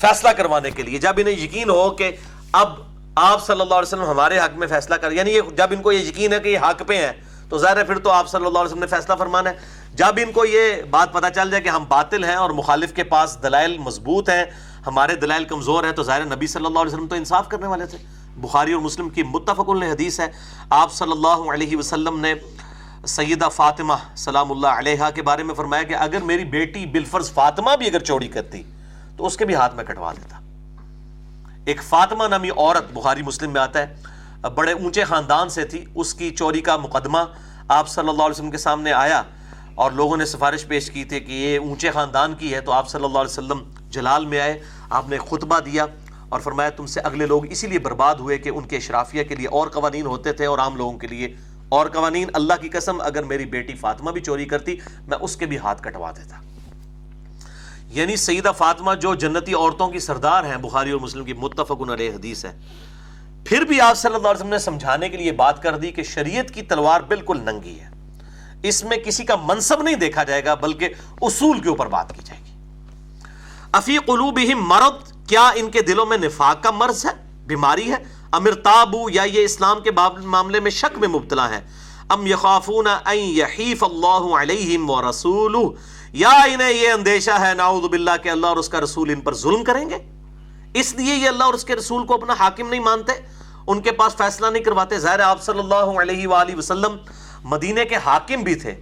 [0.00, 2.10] فیصلہ کروانے کے لیے۔ جب انہیں یقین ہو کہ
[2.52, 2.87] اب
[3.18, 5.92] آپ صلی اللہ علیہ وسلم ہمارے حق میں فیصلہ کر یعنی یہ جب ان کو
[5.92, 7.12] یہ یقین ہے کہ یہ حق پہ ہیں،
[7.48, 9.54] تو ظاہر ہے پھر تو آپ صلی اللہ علیہ وسلم نے فیصلہ فرمانا ہے۔
[9.94, 13.04] جب ان کو یہ بات پتہ چل جائے کہ ہم باطل ہیں اور مخالف کے
[13.04, 14.44] پاس دلائل مضبوط ہیں،
[14.86, 17.86] ہمارے دلائل کمزور ہیں، تو ظاہر نبی صلی اللہ علیہ وسلم تو انصاف کرنے والے
[17.86, 17.98] تھے۔
[18.36, 20.26] بخاری اور مسلم کی متفق حدیث ہے۔
[20.70, 22.34] آپ صلی اللہ علیہ وسلم نے
[23.06, 27.76] سیدہ فاطمہ سلام اللہ علیہ کے بارے میں فرمایا کہ اگر میری بیٹی بالفرض فاطمہ
[27.76, 28.62] بھی اگر چوری کرتی،
[29.16, 30.47] تو اس کے بھی ہاتھ میں کٹوا دیتا۔
[31.68, 36.12] ایک فاطمہ نامی عورت بخاری مسلم میں آتا ہے، بڑے اونچے خاندان سے تھی، اس
[36.14, 37.18] کی چوری کا مقدمہ
[37.68, 39.22] آپ صلی اللہ علیہ وسلم کے سامنے آیا
[39.74, 42.88] اور لوگوں نے سفارش پیش کی تھی کہ یہ اونچے خاندان کی ہے، تو آپ
[42.88, 44.58] صلی اللہ علیہ وسلم جلال میں آئے،
[44.90, 45.86] آپ نے خطبہ دیا
[46.28, 49.34] اور فرمایا تم سے اگلے لوگ اسی لیے برباد ہوئے کہ ان کے اشرافیہ کے
[49.34, 51.34] لیے اور قوانین ہوتے تھے اور عام لوگوں کے لیے
[51.68, 55.46] اور قوانین۔ اللہ کی قسم، اگر میری بیٹی فاطمہ بھی چوری کرتی، میں اس کے
[55.46, 56.40] بھی ہاتھ کٹوا دیتا۔
[57.88, 62.10] یعنی سیدہ فاطمہ جو جنتی عورتوں کی سردار ہیں، بخاری اور مسلم کی متفق علیہ
[62.10, 62.58] حدیث ہے۔
[63.44, 66.02] پھر بھی آپ صلی اللہ علیہ وسلم نے سمجھانے کے لیے بات کر دی کہ
[66.02, 67.90] شریعت کی تلوار بالکل ننگی ہے۔
[68.62, 70.88] اس میں کسی کا منصب نہیں دیکھا جائے گا، بلکہ
[71.22, 72.52] اصول کے اوپر بات کی جائے گی۔
[73.72, 77.10] افی قلوبہم مرض، کیا ان کے دلوں میں نفاق کا مرض ہے؟
[77.46, 77.96] بیماری ہے؟
[78.32, 79.90] امر تابو یا یہ اسلام کے
[80.24, 81.60] معاملے میں شک میں مبتلا ہے۔
[82.08, 85.66] ام یخافون ان یحیف اللہ علیہم ورسولہ
[86.12, 89.34] یا انہیں یہ اندیشہ ہے، نعوذ باللہ کہ اللہ اور اس کا رسول ان پر
[89.34, 89.98] ظلم کریں گے۔
[90.74, 93.12] اس لیے یہ اللہ اور اس کے رسول کو اپنا حاکم نہیں مانتے۔
[93.66, 96.96] ان کے پاس فیصلہ نہیں کرواتے۔ ظاہر آپ صلی اللہ علیہ وآلہ وسلم
[97.44, 98.74] مدینے کے حاکم بھی تھے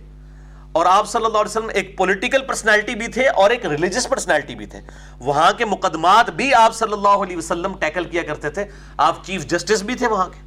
[0.72, 4.54] اور آپ صلی اللہ علیہ وسلم ایک پولیٹیکل پرسنالٹی بھی تھے اور ایک ریلیجس پرسنالٹی
[4.54, 4.80] بھی تھے۔
[5.18, 8.64] وہاں کے مقدمات بھی آپ صلی اللہ علیہ وسلم ٹیکل کیا کرتے تھے۔
[8.96, 10.45] آپ چیف جسٹس بھی تھے وہاں کے۔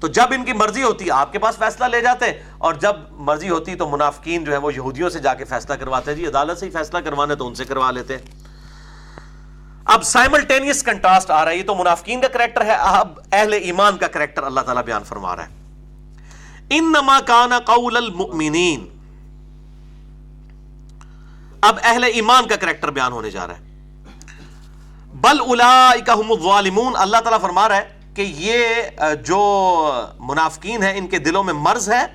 [0.00, 2.26] تو جب ان کی مرضی ہوتی، آپ کے پاس فیصلہ لے جاتے۔
[2.58, 6.14] اور جب مرضی ہوتی تو منافقین جو ہے وہ یہودیوں سے جا کے فیصلہ کرواتے۔
[6.14, 8.16] جی عدالت سے ہی فیصلہ کروانے تو ان سے کروا لیتے۔
[9.84, 13.96] اب سائملٹینیس کنٹراسٹ آ رہا ہے یہ تو منافقین کا کریکٹر ہے، اب اہل ایمان
[13.96, 15.48] کا کریکٹر اللہ تعالیٰ بیان فرما رہا ہے۔
[16.70, 18.86] انما کان قول المؤمنین۔
[21.60, 23.62] اب اہل ایمان کا کریکٹر بیان ہونے جا رہا ہے۔
[25.14, 25.40] بل
[26.20, 28.64] هم الظالمون، اللہ تعالیٰ فرما رہا ہے کہ یہ
[29.24, 32.06] جو منافقین ہیں، ان کے دلوں میں مرض ہے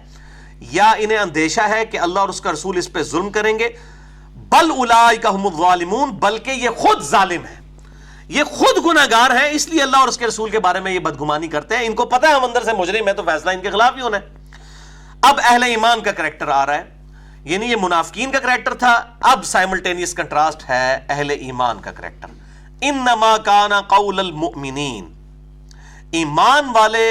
[0.60, 3.68] یا انہیں اندیشہ ہے کہ اللہ اور اس کا رسول اس پہ ظلم کریں گے؟
[4.36, 4.72] بل
[5.36, 7.62] هم الظالمون، بلکہ یہ خود ظالم ہے
[8.28, 11.00] یہ خود گناہگار ہیں، اس لیے اللہ اور اس کے رسول کے بارے میں یہ
[11.00, 13.62] بدگمانی کرتے ہیں۔ ان کو پتہ ہے ہم اندر سے مجرم ہے تو فیصلہ ان
[13.62, 14.30] کے خلاف ہی ہونا ہے؟
[15.22, 16.84] اب اہل ایمان کا کریکٹر آ رہا ہے۔
[17.44, 22.28] یعنی یہ منافقین کا کریکٹر تھا، اب سائملٹینیس کنٹراسٹ ہے اہل ایمان کا کریکٹر۔
[22.82, 25.21] انما کانا قول المؤمنین۔
[26.12, 27.06] ایمان والے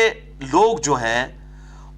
[0.52, 1.26] لوگ جو ہیں،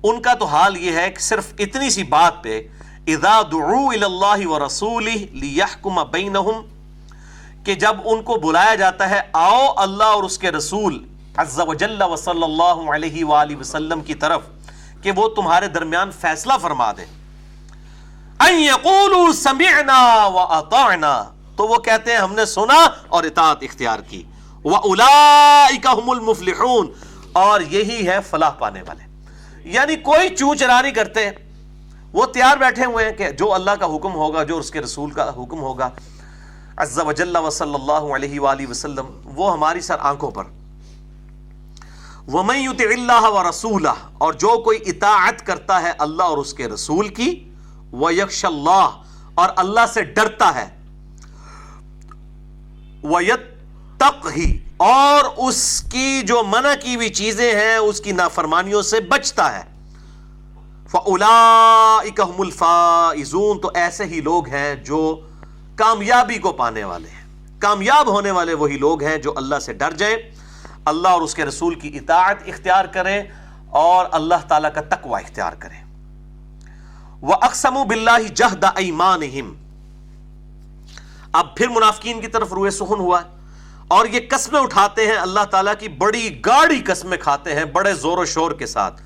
[0.03, 2.61] ان کا تو حال یہ ہے کہ صرف اتنی سی بات پہ،
[3.07, 6.61] اذا دعو اللہ ورسولہ لیحکم بینہم
[7.65, 11.05] کہ جب ان کو بلایا جاتا ہے، آؤ اللہ اور اس کے رسول
[11.37, 14.43] عز و جل و صلی اللہ علیہ وآلہ وسلم کی طرف،
[15.03, 17.05] کہ وہ تمہارے درمیان فیصلہ فرما دے۔
[19.35, 21.23] سمعنا واطعنا
[21.57, 24.23] تو وہ کہتے ہیں، ہم نے سنا اور اطاعت اختیار کی۔
[25.93, 26.89] هُمُ الْمُفْلِحُونَ
[27.33, 29.05] اور یہی ہے فلاح پانے والے۔
[29.71, 31.31] یعنی کوئی چو چرا نہیں کرتے۔
[32.13, 35.11] وہ تیار بیٹھے ہوئے ہیں کہ جو اللہ کا حکم ہوگا، جو اس کے رسول
[35.11, 35.91] کا حکم ہوگا،
[36.77, 40.45] عز و جل و صلی اللہ علیہ وآلہ وسلم، وہ ہماری سر آنکھوں پر۔
[42.29, 47.09] وَمَن يُتِعِ اللَّهَ وَرَسُولَهُ، اور جو کوئی اطاعت کرتا ہے اللہ اور اس کے رسول
[47.09, 47.51] کی،
[47.93, 48.89] وَيَخْشَ اللَّهُ
[49.35, 50.69] اور اللہ سے ڈرتا ہے۔
[54.03, 59.59] وَيَتَّقْهِ اور اس کی جو منع کی ہوئی چیزیں ہیں، اس کی نافرمانیوں سے بچتا
[59.59, 59.63] ہے۔
[60.89, 62.47] فَأُولَئِكَ هُمُ
[63.61, 65.21] تو ایسے ہی لوگ ہیں جو
[65.77, 67.25] کامیابی کو پانے والے ہیں۔
[67.59, 70.17] کامیاب ہونے والے وہی لوگ ہیں جو اللہ سے ڈر جائیں۔
[70.85, 73.23] اللہ اور اس کے رسول کی اطاعت اختیار کریں
[73.71, 75.85] اور اللہ تعالیٰ کا تقوی اختیار کریں۔
[77.21, 79.21] وہ اقسم بلّہ جہد ایمان
[81.33, 83.21] اب پھر منافقین کی طرف روئے سخن ہوا۔
[83.93, 88.19] اور یہ قسمیں اٹھاتے ہیں، اللہ تعالیٰ کی بڑی گاڑی قسمیں کھاتے ہیں بڑے زور
[88.19, 89.03] و شور کے ساتھ۔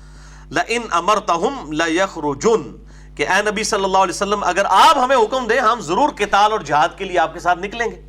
[0.51, 5.59] لَإِنْ أَمَرْتَهُمْ لَيَخْرُجُنْ کہ اے نبی صلی اللہ علیہ وسلم، اگر آپ ہمیں حکم دیں،
[5.59, 8.01] ہم ضرور قتال اور جہاد کے لیے آپ کے ساتھ نکلیں گے۔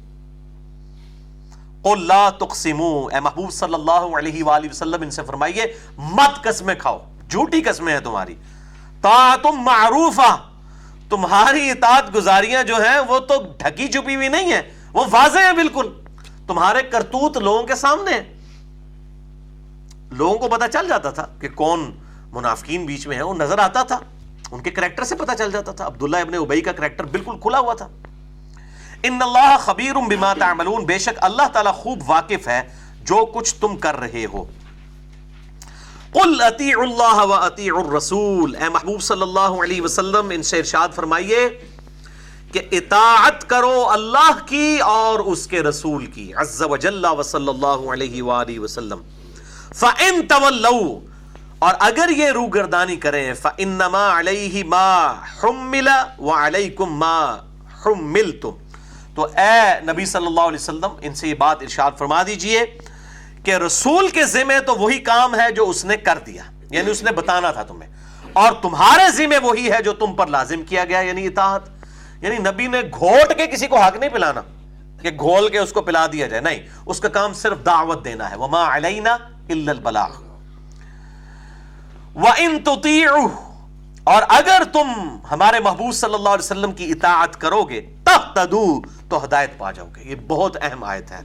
[1.83, 5.67] قل لا تقسمو، اے محبوب صلی اللہ علیہ وآلہ وسلم، ان سے فرمائیے،
[5.99, 6.99] مت قسمیں کھاؤ،
[7.31, 8.35] جھوٹی قسمیں ہیں تمہاری۔
[9.03, 10.37] طاعتم معروفہ،
[11.11, 14.63] تمہاری اطاعت گزاریاں جو ہیں، وہ تو ڈھکی چھپی ہوئی نہیں ہیں،
[14.93, 15.89] وہ واضح ہیں بالکل۔
[16.49, 18.39] تمہارے کرتوت لوگوں کے سامنے۔ ہیں
[20.11, 21.99] لوگوں کو پتا چل جاتا تھا کہ کون
[22.33, 23.99] منافقین بیچ میں ہیں وہ نظر آتا تھا۔
[24.51, 27.59] ان کے کریکٹر سے پتا چل جاتا تھا۔ عبداللہ ابن ابئی کا کریکٹر بالکل کھلا
[27.59, 27.89] ہوا تھا۔
[29.03, 32.69] ان اللہ خبیر بما تعملون، بے شک اللہ تعالیٰ خوب واقف ہے
[33.03, 34.45] جو کچھ تم کر رہے ہو۔
[36.13, 40.89] قل اطیع اللہ و اطیع الرسول۔ اے محبوب صلی اللہ علیہ وسلم، ان سے ارشاد
[40.95, 41.49] فرمائیے
[42.53, 47.49] کہ اطاعت کرو اللہ کی اور اس کے رسول کی، عز و جل و صلی
[47.49, 48.99] اللہ علیہ وآلہ وسلم۔
[49.75, 51.01] فَإِن تَوَلَّوْا،
[51.59, 57.37] اور اگر یہ رو گردانی کریں، فَإِنَّمَا عَلَيْهِ مَا حُمِّلَ وَعَلَيْكُمْ مَا
[57.87, 58.53] حُمِّلْتُمْ۔
[59.15, 62.65] تو اے نبی صلی اللہ علیہ وسلم، ان سے یہ بات ارشاد فرما دیجیے
[63.45, 67.03] کہ رسول کے ذمہ تو وہی کام ہے جو اس نے کر دیا یعنی اس
[67.03, 67.91] نے بتانا تھا تمہیں۔
[68.33, 71.78] اور تمہارے ذمہ وہی ہے جو تم پر لازم کیا گیا یعنی اطاعت۔
[72.21, 74.41] یعنی نبی نے گھوٹ کے کسی کو حق نہیں پلانا
[75.03, 78.31] کہ گھول کے اس کو پلا دیا جائے، نہیں، اس کا کام صرف دعوت دینا
[78.31, 79.13] ہے۔ وما علینا
[79.49, 80.11] الا البلاغ۔
[82.15, 83.29] وَإِن تُطِيعُهُ
[84.05, 89.25] اور اگر تم ہمارے محبوب صلی اللہ علیہ وسلم کی اطاعت کرو گے تہتدو تو
[89.25, 91.21] ہدایت پا جاؤ گے۔ یہ بہت اہم آیت ہے۔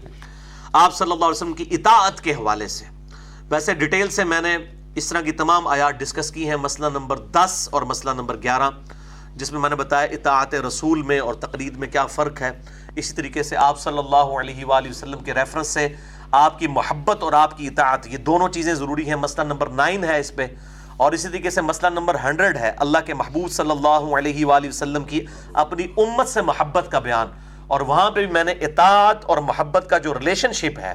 [0.73, 2.85] آپ صلی اللہ علیہ وسلم کی اطاعت کے حوالے سے۔
[3.49, 4.57] ویسے ڈیٹیل سے میں نے
[4.95, 8.69] اس طرح کی تمام آیات ڈسکس کی ہیں، مسئلہ نمبر دس اور مسئلہ نمبر گیارہ۔
[9.35, 12.49] جس میں میں نے بتایا اطاعت رسول میں اور تقلید میں کیا فرق ہے،
[12.95, 15.87] اسی طریقے سے آپ صلی اللہ علیہ وآلہ وسلم کے ریفرنس سے
[16.31, 20.03] آپ کی محبت اور آپ کی اطاعت، یہ دونوں چیزیں ضروری ہیں۔ مسئلہ نمبر نائن
[20.03, 20.47] ہے اس پہ،
[20.97, 24.67] اور اسی طریقے سے مسئلہ نمبر ہنڈرڈ ہے۔ اللہ کے محبوب صلی اللہ علیہ وآلہ
[24.67, 27.27] وسلم کی اپنی امت سے محبت کا بیان۔
[27.67, 30.93] اور وہاں پہ بھی میں نے اطاعت اور محبت کا جو ریلیشن شپ ہے،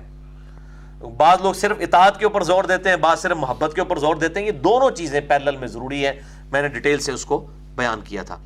[1.16, 4.14] بعض لوگ صرف اطاعت کے اوپر زور دیتے ہیں، بعض صرف محبت کے اوپر زور
[4.14, 6.20] دیتے ہیں۔ یہ دونوں چیزیں پیرل میں ضروری ہے
[6.52, 7.46] میں نے ڈیٹیل سے اس کو
[7.78, 8.36] بیان کیا تھا۔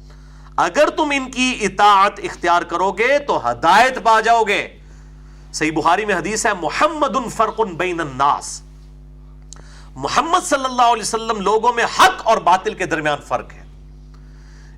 [0.57, 4.79] اگر تم ان کی اطاعت اختیار کرو گے تو ہدایت پا جاؤ گے۔
[5.53, 8.63] صحیح بخاری میں حدیث ہے، محمد فرق بین الناس
[9.97, 13.63] محمد صلی اللہ علیہ وسلم لوگوں میں حق اور باطل کے درمیان فرق ہے۔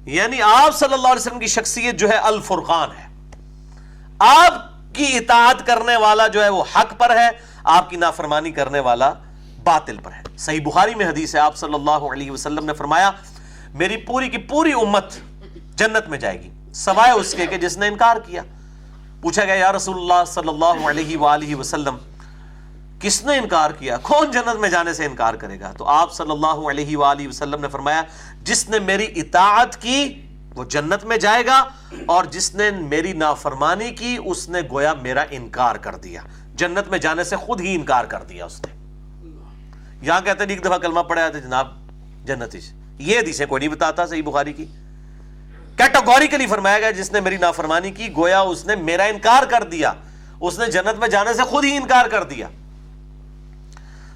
[0.04, 3.06] یعنی آپ صلی اللہ علیہ وسلم کی شخصیت جو ہے الفرقان ہے۔
[4.18, 4.54] آپ
[4.94, 7.28] کی اطاعت کرنے والا جو ہے وہ حق پر ہے،
[7.64, 9.12] آپ کی نافرمانی کرنے والا
[9.64, 13.10] باطل پر ہے۔ صحیح بخاری میں حدیث ہے، آپ صلی اللہ علیہ وسلم نے فرمایا
[13.74, 15.04] میری پوری کی پوری امت
[15.74, 18.42] جنت میں جائے گی۔ سوائے اس کے کہ جس نے انکار کیا۔
[19.20, 21.96] پوچھا گیا، یا رسول اللہ صلی اللہ علیہ وآلہ وسلم،
[23.00, 26.30] کس نے انکار کیا؟ کون جنت میں جانے سے انکار کرے گا؟ تو آپ صلی
[26.30, 28.02] اللہ علیہ وآلہ وسلم نے فرمایا،
[28.42, 31.64] جس نے میری اطاعت کی، وہ جنت میں جائے گا،
[32.06, 36.20] اور جس نے میری نافرمانی کی، اس نے گویا میرا انکار کر دیا۔
[36.54, 38.72] جنت میں جانے سے خود ہی انکار کر دیا اس نے۔
[40.02, 41.68] یہاں کہتے ہیں، ایک دفعہ کلمہ پڑھا تھا، جناب
[42.24, 44.64] جنت جی۔ یہ حدیثیں کوئی نہیں بتاتا صحیح بخاری کی۔
[45.76, 49.92] کیٹاگوریکلی فرمایا گیا، جس نے میری نافرمانی کی، گویا اس نے میرا انکار کر دیا۔
[50.40, 52.48] اس نے جنت میں جانے سے خود ہی انکار کر دیا۔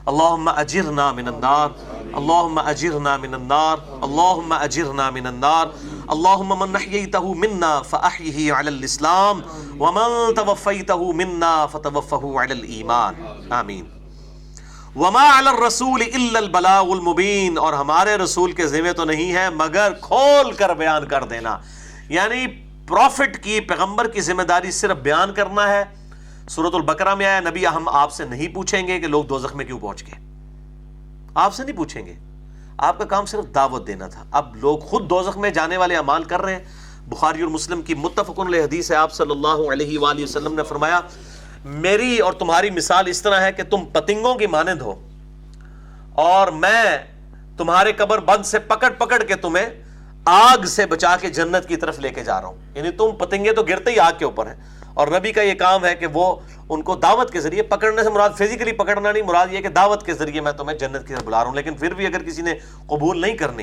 [0.07, 1.69] اللهم اجرنا من النار
[2.13, 5.67] اللهم اجرنا من النار اللهم اجرنا من النار۔
[6.09, 9.41] اللهم من نحييته منا فاحيه على الاسلام،
[9.83, 13.15] ومن توفيته منا فتوفه على الايمان
[13.51, 13.98] آمین۔
[14.99, 16.87] وما الرسول الا البلاغ
[17.59, 21.59] اور ہمارے رسول کے ذمہ تو نہیں ہے، مگر کھول کر بیان کر دینا۔
[22.09, 22.47] یعنی
[22.87, 25.85] پروفٹ کی، پیغمبر کی ذمہ داری صرف بیان کرنا ہے۔
[26.49, 29.65] سورت البقرہ میں آیا، نبی، ہم آپ سے نہیں پوچھیں گے کہ لوگ دوزخ میں
[29.65, 30.21] کیوں پہنچ گئے۔
[31.35, 32.15] آپ سے نہیں پوچھیں گے۔
[32.79, 36.25] آپ کا کام صرف دعوت دینا تھا۔ اب لوگ خود دوزخ میں جانے والے اعمال
[36.25, 36.65] کر رہے ہیں۔
[37.07, 40.63] بخاری اور مسلم کی متفق علیہ حدیث ہے، آپ صلی اللہ علیہ وآلہ وسلم نے
[40.63, 41.01] فرمایا
[41.65, 45.09] میری اور تمہاری مثال اس طرح ہے کہ تم پتنگوں کی مانند ہو
[46.13, 46.99] اور میں
[47.57, 49.69] تمہارے قبر بند سے پکڑ پکڑ کے تمہیں
[50.25, 53.53] آگ سے بچا کے جنت کی طرف لے کے جا رہا ہوں۔ یعنی تم پتنگے
[53.53, 54.55] تو گرتے ہی آگ کے اوپر ہیں۔
[54.95, 56.37] اور نبی کا یہ کام ہے کہ وہ
[56.69, 60.07] ان کو دعوت کے ذریعے پکڑنے سے مراد فزیکلی پکڑنا نہیں، مراد یہ کہ دعوت
[60.07, 62.43] کے ذریعے میں تمہیں جنت کی طرف بلا رہا ہوں۔ لیکن پھر بھی اگر کسی
[62.43, 62.55] نے
[62.87, 63.63] قبول نہیں کرنی،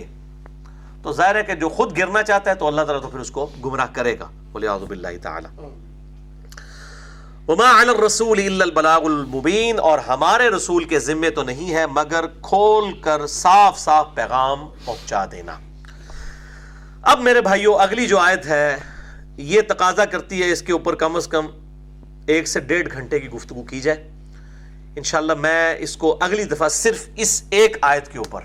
[1.03, 3.31] تو ظاہر ہے کہ جو خود گرنا چاہتا ہے تو اللہ تعالیٰ تو پھر اس
[3.31, 5.47] کو گمراہ کرے گا۔ بولے باللہ تعالی۔
[7.47, 12.25] وما علی الرسول الا البلاغ المبین، اور ہمارے رسول کے ذمے تو نہیں ہے، مگر
[12.43, 15.57] کھول کر صاف صاف پیغام پہنچا دینا۔
[17.11, 18.77] اب میرے بھائیوں اگلی جو آیت ہے،
[19.37, 21.47] یہ تقاضا کرتی ہے اس کے اوپر کم از کم
[22.27, 24.09] ایک سے ڈیڑھ گھنٹے کی گفتگو کی جائے۔
[24.95, 28.43] انشاءاللہ میں اس کو اگلی دفعہ صرف اس ایک آیت کے اوپر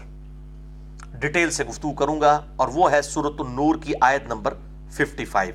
[1.20, 4.54] ڈیٹیل سے گفتگو کروں گا، اور وہ ہے سورت النور کی آیت نمبر
[4.98, 5.52] 55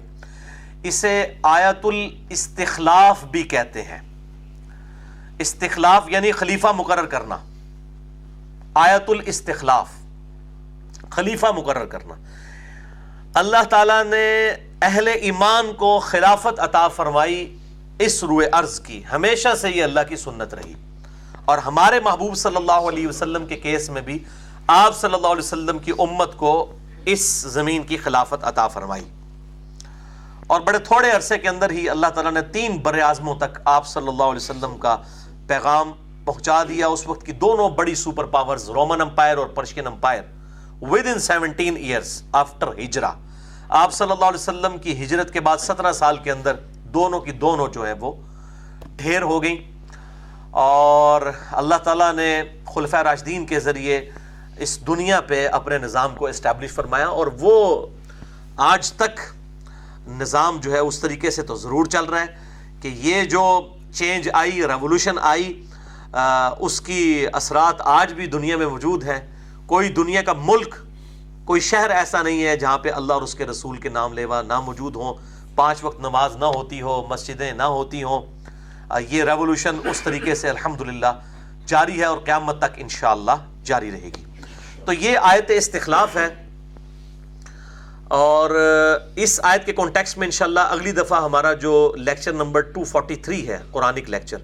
[0.86, 4.02] اسے آیت الاستخلاف بھی کہتے ہیں۔
[5.40, 7.38] استخلاف یعنی خلیفہ مقرر کرنا۔
[8.74, 9.90] آیت الاستخلاف
[11.10, 12.16] خلیفہ مقرر کرنا۔
[13.34, 14.50] اللہ تعالیٰ نے
[14.82, 17.58] اہل ایمان کو خلافت عطا فرمائی
[18.00, 20.74] اس روئے ارض کی۔ ہمیشہ سے یہ اللہ کی سنت رہی۔
[21.46, 24.24] اور ہمارے محبوب صلی اللہ علیہ وسلم کے کیس میں بھی
[24.68, 29.04] آپ صلی اللہ علیہ وسلم کی امت کو اس زمین کی خلافت عطا فرمائی۔
[30.48, 33.88] اور بڑے تھوڑے عرصے کے اندر ہی اللہ تعالیٰ نے تین بر اعظموں تک آپ
[33.88, 34.98] صلی اللہ علیہ وسلم کا
[35.48, 35.92] پیغام
[36.26, 40.24] پہنچا دیا۔ اس وقت کی دونوں بڑی سپر پاورز رومن امپائر اور Persian empire
[41.08, 43.12] within seventeen years after ہجرا
[43.70, 47.32] آپ صلی اللہ علیہ وسلم کی ہجرت کے بعد سترہ سال کے اندر دونوں کی
[47.32, 48.14] دونوں جو ہے وہ
[48.96, 49.58] ڈھیر ہو گئیں۔
[50.52, 51.22] اور
[51.52, 52.44] اللہ تعالیٰ نے
[52.76, 54.10] خلفۂ راشدین کے ذریعے
[54.58, 57.88] اس دنیا پہ اپنے نظام کو اسٹیبلش فرمایا اور وہ
[58.58, 59.20] آج تک
[60.08, 62.26] نظام جو ہے اس طریقے سے تو ضرور چل رہا ہے
[62.82, 65.66] کہ یہ جو چینج آئی ریولوشن آئی
[66.60, 69.20] اس کی اثرات آج بھی دنیا میں موجود ہیں۔
[69.66, 70.76] کوئی دنیا کا ملک،
[71.46, 74.42] کوئی شہر ایسا نہیں ہے جہاں پہ اللہ اور اس کے رسول کے نام لیوا
[74.42, 75.14] نہ موجود ہوں۔
[75.56, 78.22] پانچ وقت نماز نہ ہوتی ہو، مسجدیں نہ ہوتی ہوں۔
[79.10, 81.20] یہ ریولوشن اس طریقے سے الحمدللہ
[81.66, 83.32] جاری ہے اور قیامت تک انشاءاللہ
[83.64, 84.24] جاری رہے گی۔
[84.86, 86.45] تو یہ آیت استخلاف ہے۔
[88.08, 88.50] اور
[89.16, 94.10] اس آیت کے کانٹیکس میں انشاءاللہ اگلی دفعہ ہمارا جو لیکچر نمبر 243 ہے، قرآنک
[94.10, 94.38] لیکچر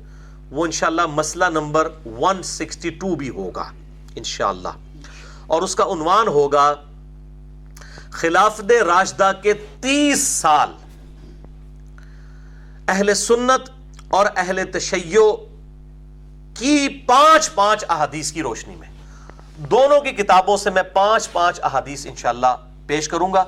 [0.51, 3.71] وہ انشاءاللہ مسئلہ نمبر 162 بھی ہوگا،
[4.15, 4.67] انشاءاللہ۔
[5.47, 6.75] اور اس کا عنوان ہوگا
[8.11, 10.69] خلافت راشدہ کے تیس سال۔
[12.87, 13.69] اہل سنت
[14.07, 15.21] اور اہل تشیع
[16.55, 18.87] کی پانچ پانچ احادیث کی روشنی میں۔
[19.57, 22.55] دونوں کی کتابوں سے میں پانچ پانچ احادیث انشاءاللہ
[22.91, 23.43] پیش کروں گا۔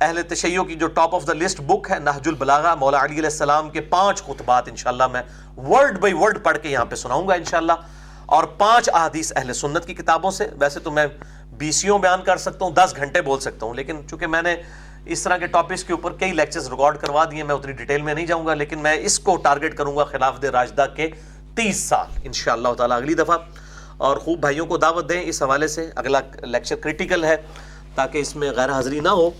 [0.00, 3.24] اہل تشیع کی جو top of the list book ہے نہج البلاغہ مولا علی علیہ
[3.24, 5.22] السلام کے پانچ خطبات، انشاءاللہ میں
[5.56, 7.72] ورڈ بائی ورڈ پڑھ کے یہاں پہ سناؤں گا، انشاءاللہ۔
[8.26, 11.06] اور پانچ احادیث اہل سنت کی کتابوں سے، ویسے تو میں
[11.52, 14.56] بیسیوں بیان کر سکتا ہوں، دس گھنٹے بول سکتا ہوں، لیکن چونکہ میں نے
[15.04, 18.14] اس طرح کے ٹاپکس کے اوپر کئی لیکچرز ریکارڈ کروا دیے، میں اتنی ڈیٹیل میں
[18.14, 21.10] نہیں جاؤں گا، لیکن میں اس کو ٹارگٹ کروں گا خلاف دے راجدہ کے
[21.56, 23.38] تیس سال۔ انشاءاللہ تعالی اگلی دفعہ۔
[23.96, 27.36] اور خوب بھائیوں کو دعوت دیں اس حوالے سے۔ اگلا لیکچر کرٹیکل ہے۔
[27.94, 29.30] تاکہ اس میں غیر حاضری نہ ہو۔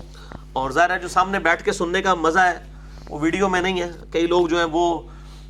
[0.52, 2.58] اور ظاہر ہے جو سامنے بیٹھ کے سننے کا مزہ ہے،
[3.10, 5.00] وہ ویڈیو میں نہیں ہے۔ کئی لوگ جو ہیں وہ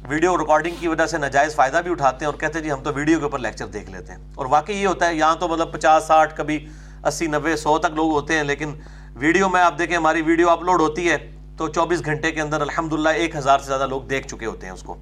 [0.09, 2.83] ویڈیو ریکارڈنگ کی وجہ سے ناجائز فائدہ بھی اٹھاتے ہیں اور کہتے ہیں جی ہم
[2.83, 5.49] تو ویڈیو کے اوپر لیکچر دیکھ لیتے ہیں۔ اور واقعی یہ ہوتا ہے، یہاں تو
[5.49, 6.69] مطلب پچاس، ساٹھ، کبھی
[7.05, 8.75] اسی، نوے، سو تک لوگ ہوتے ہیں، لیکن
[9.17, 13.09] ویڈیو میں آپ دیکھیں، ہماری ویڈیو اپلوڈ ہوتی ہے تو چوبیس گھنٹے کے اندر الحمدللہ
[13.09, 14.97] ایک ہزار سے زیادہ لوگ دیکھ چکے ہوتے ہیں اس کو۔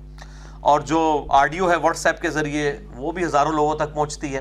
[0.60, 4.40] اور جو آڈیو ہے واٹس ایپ کے ذریعے، وہ بھی ہزاروں لوگوں تک پہنچتی ہے۔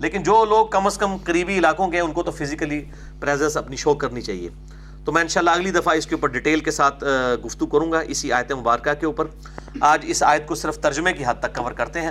[0.00, 2.84] لیکن جو لوگ کم از کم قریبی علاقوں کے ہیں، ان کو تو فزیکلی
[3.20, 4.48] پریزنس اپنی شو کرنی چاہیے۔
[5.04, 7.04] تو میں انشاءاللہ اگلی دفعہ اس کے اوپر ڈیٹیل کے ساتھ
[7.46, 9.24] گفتگو کروں گا اسی آیت مبارکہ کے اوپر۔
[9.80, 12.10] آج اس آیت کو صرف ترجمے کی حد تک کور کرتے ہیں۔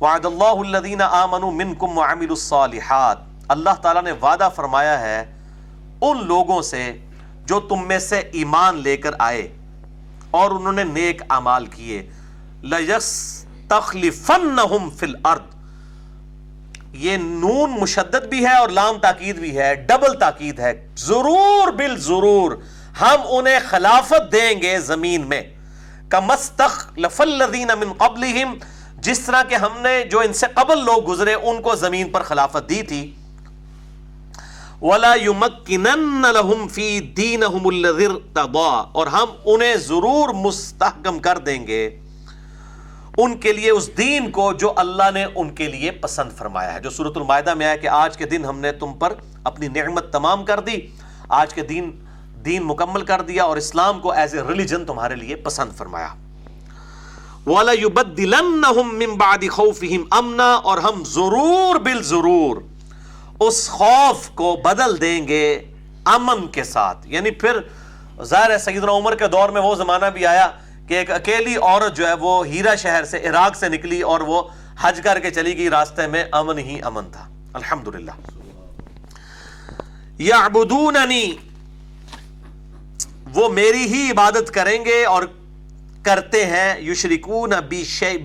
[0.00, 3.16] وعد اللہ الذین آمنوا منکم وعملوا الصالحات۔
[3.48, 5.34] اللہ تعالیٰ نے وعدہ فرمایا ہے
[6.00, 6.98] ان لوگوں سے
[7.44, 9.58] جو تم میں سے ایمان لے کر آئے
[10.30, 12.10] اور انہوں نے نیک اعمال کیے۔
[12.62, 15.55] لَيَسْتَخْلِفَنَّهُمْ فِي الْأَرْضِ۔
[16.96, 21.96] یہ نون مشدد بھی ہے اور لام تاکید بھی ہے، ڈبل تاکید ہے۔ ضرور بل
[21.96, 22.52] ضرور
[23.00, 25.42] ہم انہیں خلافت دیں گے زمین میں۔
[27.74, 28.54] من قبلہم،
[28.98, 32.22] جس طرح کہ ہم نے جو ان سے قبل لوگ گزرے، ان کو زمین پر
[32.22, 33.14] خلافت دی تھی۔
[34.82, 42.00] ولا يمكنن لهم في دينهم الذي ارتضى۔ اور ہم انہیں ضرور مستحکم کر دیں گے۔
[43.16, 46.80] ان کے لیے اس دین کو جو اللہ نے ان کے لیے پسند فرمایا ہے۔
[46.80, 49.12] جو سورت المائدہ میں آیا کہ آج کے دن ہم نے تم پر
[49.44, 50.76] اپنی نعمت تمام کر دی،
[51.28, 51.90] آج کے دن
[52.44, 56.08] دین مکمل کر دیا اور اسلام کو ایز اے ریلیجن تمہارے لیے پسند فرمایا۔
[57.46, 62.56] وَلَيُبَدِّلَنَّهُمْ مِن بَعْدِ خَوْفِهِمْ أَمْنًا اور ہم ضرور بالضرور
[63.40, 65.64] اس خوف کو بدل دیں گے
[66.04, 67.58] امن کے ساتھ۔ یعنی پھر
[68.22, 70.50] ظاہر ہے سیدنا عمر کے دور میں وہ زمانہ بھی آیا
[70.88, 74.42] کہ ایک اکیلی عورت جو ہے وہ ہیرا شہر سے عراق سے نکلی اور وہ
[74.80, 78.10] حج کر کے چلی گئی راستے میں امن ہی امن تھا۔ الحمدللہ۔
[80.18, 81.32] یعبدوننی،
[83.34, 85.22] وہ میری ہی عبادت کریں گے اور
[86.02, 87.52] کرتے ہیں، یشرکون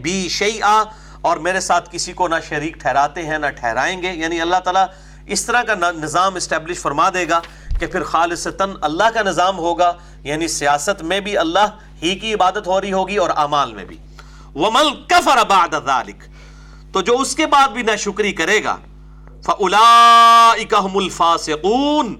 [0.01, 0.83] بی شیئا،
[1.21, 4.85] اور میرے ساتھ کسی کو نہ شریک ٹھہراتے ہیں، نہ ٹھہرائیں گے۔ یعنی اللہ تعالیٰ
[5.25, 7.41] اس طرح کا نظام اسٹیبلش فرما دے گا
[7.79, 9.93] کہ پھر خالصتاً اللہ کا نظام ہوگا۔
[10.23, 11.65] یعنی سیاست میں بھی اللہ
[12.01, 13.97] ہی کی عبادت ہو رہی ہوگی اور اعمال میں بھی۔
[14.55, 15.89] ومل کفر بعد
[16.93, 18.77] تو جو اس کے بعد بھی نہ شکری کرے گا،
[19.43, 22.13] فَأُولَئِكَ هُمُ الْفَاسِقُونَ۔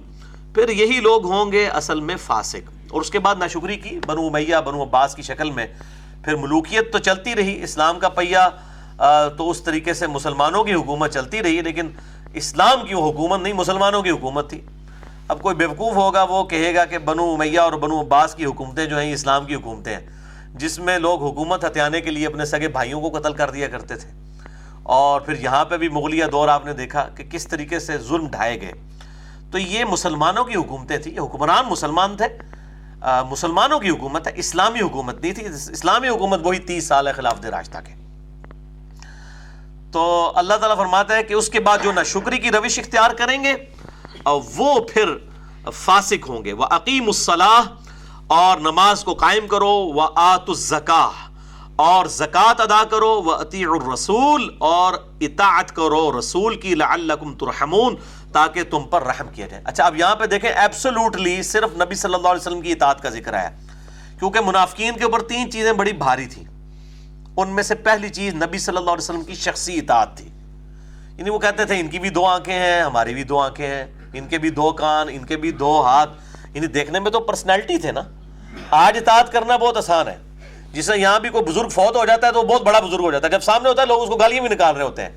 [0.54, 4.00] پھر یہی لوگ ہوں گے اصل میں فاسق۔ اور اس کے بعد نہ شکری کی
[4.06, 5.66] بنو امیہ، بنو عباس کی شکل میں۔
[6.24, 8.38] پھر ملوکیت تو چلتی رہی، اسلام کا پہیہ
[9.38, 11.88] تو اس طریقے سے مسلمانوں کی حکومت چلتی رہی، لیکن
[12.34, 14.60] اسلام کی وہ حکومت نہیں، مسلمانوں کی حکومت تھی۔
[15.32, 18.86] اب کوئی بیوقوف ہوگا، وہ کہے گا کہ بنو امیہ اور بنو عباس کی حکومتیں
[18.86, 20.06] جو ہیں اسلام کی حکومتیں ہیں،
[20.54, 23.96] جس میں لوگ حکومت ہتھیانے کے لیے اپنے سگے بھائیوں کو قتل کر دیا کرتے
[23.96, 24.10] تھے۔
[24.82, 28.28] اور پھر یہاں پہ بھی مغلیہ دور آپ نے دیکھا کہ کس طریقے سے ظلم
[28.28, 28.72] ڈھائے گئے۔
[29.50, 32.26] تو یہ مسلمانوں کی حکومتیں تھیں، یہ حکمران مسلمان تھے۔
[33.28, 37.42] مسلمانوں کی حکومت ہے، اسلامی حکومت نہیں تھی۔ اسلامی حکومت وہی تیس سال ہے خلاف
[37.42, 37.94] دے راجتہ کے
[39.92, 43.10] تو اللہ تعالیٰ فرماتا ہے کہ اس کے بعد جو نہ شکری کی روش اختیار
[43.10, 43.54] کریں گے
[44.22, 45.14] اور وہ پھر
[45.70, 47.62] فاسق ہوں گے۔ وہ عقیم الصلاح
[48.26, 50.50] اور نماز کو قائم کرو۔ وہ آت
[51.76, 57.96] اور زکوٰۃ ادا کرو۔ وہ عطی الرسول اور اطاعت کرو رسول کی۔ لعلکم ترحمون
[58.32, 62.14] تاکہ تم پر رحم کیا جائے۔ اچھا اب یہاں پہ دیکھیں ایبسولوٹلی صرف نبی صلی
[62.14, 63.56] اللہ علیہ وسلم کی اطاعت کا ذکر ہے
[64.18, 66.44] کیونکہ منافقین کے اوپر تین چیزیں بڑی بھاری تھیں۔
[67.36, 70.28] ان میں سے پہلی چیز نبی صلی اللہ علیہ وسلم کی شخصی اطاعت تھی۔
[71.18, 74.01] یعنی وہ کہتے تھے، ان کی بھی دو آنکھیں ہیں، ہماری بھی دو آنکھیں ہیں۔
[74.14, 76.10] ان کے بھی دو کان، ان کے بھی دو ہاتھ۔
[76.54, 78.00] یعنی دیکھنے میں تو پرسنالٹی تھے نا۔
[78.70, 80.16] آج اطاعت کرنا بہت آسان ہے۔
[80.72, 83.10] جسے یہاں بھی کوئی بزرگ فوت ہو جاتا ہے تو وہ بہت بڑا بزرگ ہو
[83.10, 85.10] جاتا ہے۔ جب سامنے ہوتا ہے، لوگ اس کو گالیاں بھی نکال رہے ہوتے ہیں۔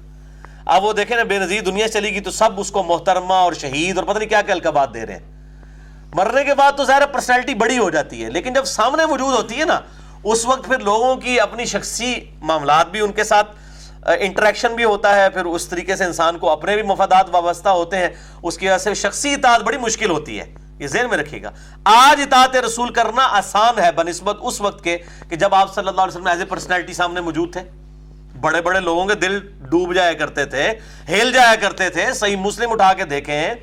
[0.65, 3.53] اب وہ دیکھیں نا، بے نظیر دنیا چلی گی تو سب اس کو محترمہ اور
[3.53, 5.35] شہید اور پتہ نہیں کیا کیا القابات دے رہے ہیں۔
[6.13, 9.59] مرنے کے بعد تو ظاہر پرسنالٹی بڑی ہو جاتی ہے۔ لیکن جب سامنے موجود ہوتی
[9.59, 9.79] ہے نا،
[10.23, 13.51] اس وقت پھر لوگوں کی اپنی شخصی معاملات بھی ان کے ساتھ
[14.05, 17.97] انٹریکشن بھی ہوتا ہے، پھر اس طریقے سے انسان کو اپنے بھی مفادات وابستہ ہوتے
[17.97, 18.09] ہیں،
[18.43, 21.51] اس کی وجہ سے شخصی اطاعت بڑی مشکل ہوتی ہے۔ یہ ذہن میں رکھیے گا۔
[21.83, 24.97] آج اطاعت رسول کرنا آسان ہے، بنسبت اس وقت کے،
[25.29, 27.61] کہ جب آپ صلی اللہ علیہ وسلم ایز اے پرسنالٹی سامنے موجود تھے۔
[28.41, 30.73] بڑے بڑے لوگوں کے دل ڈوب جایا کرتے تھے،
[31.09, 33.53] ہیل جایا کرتے تھے۔ صحیح مسلم اٹھا کے دیکھیں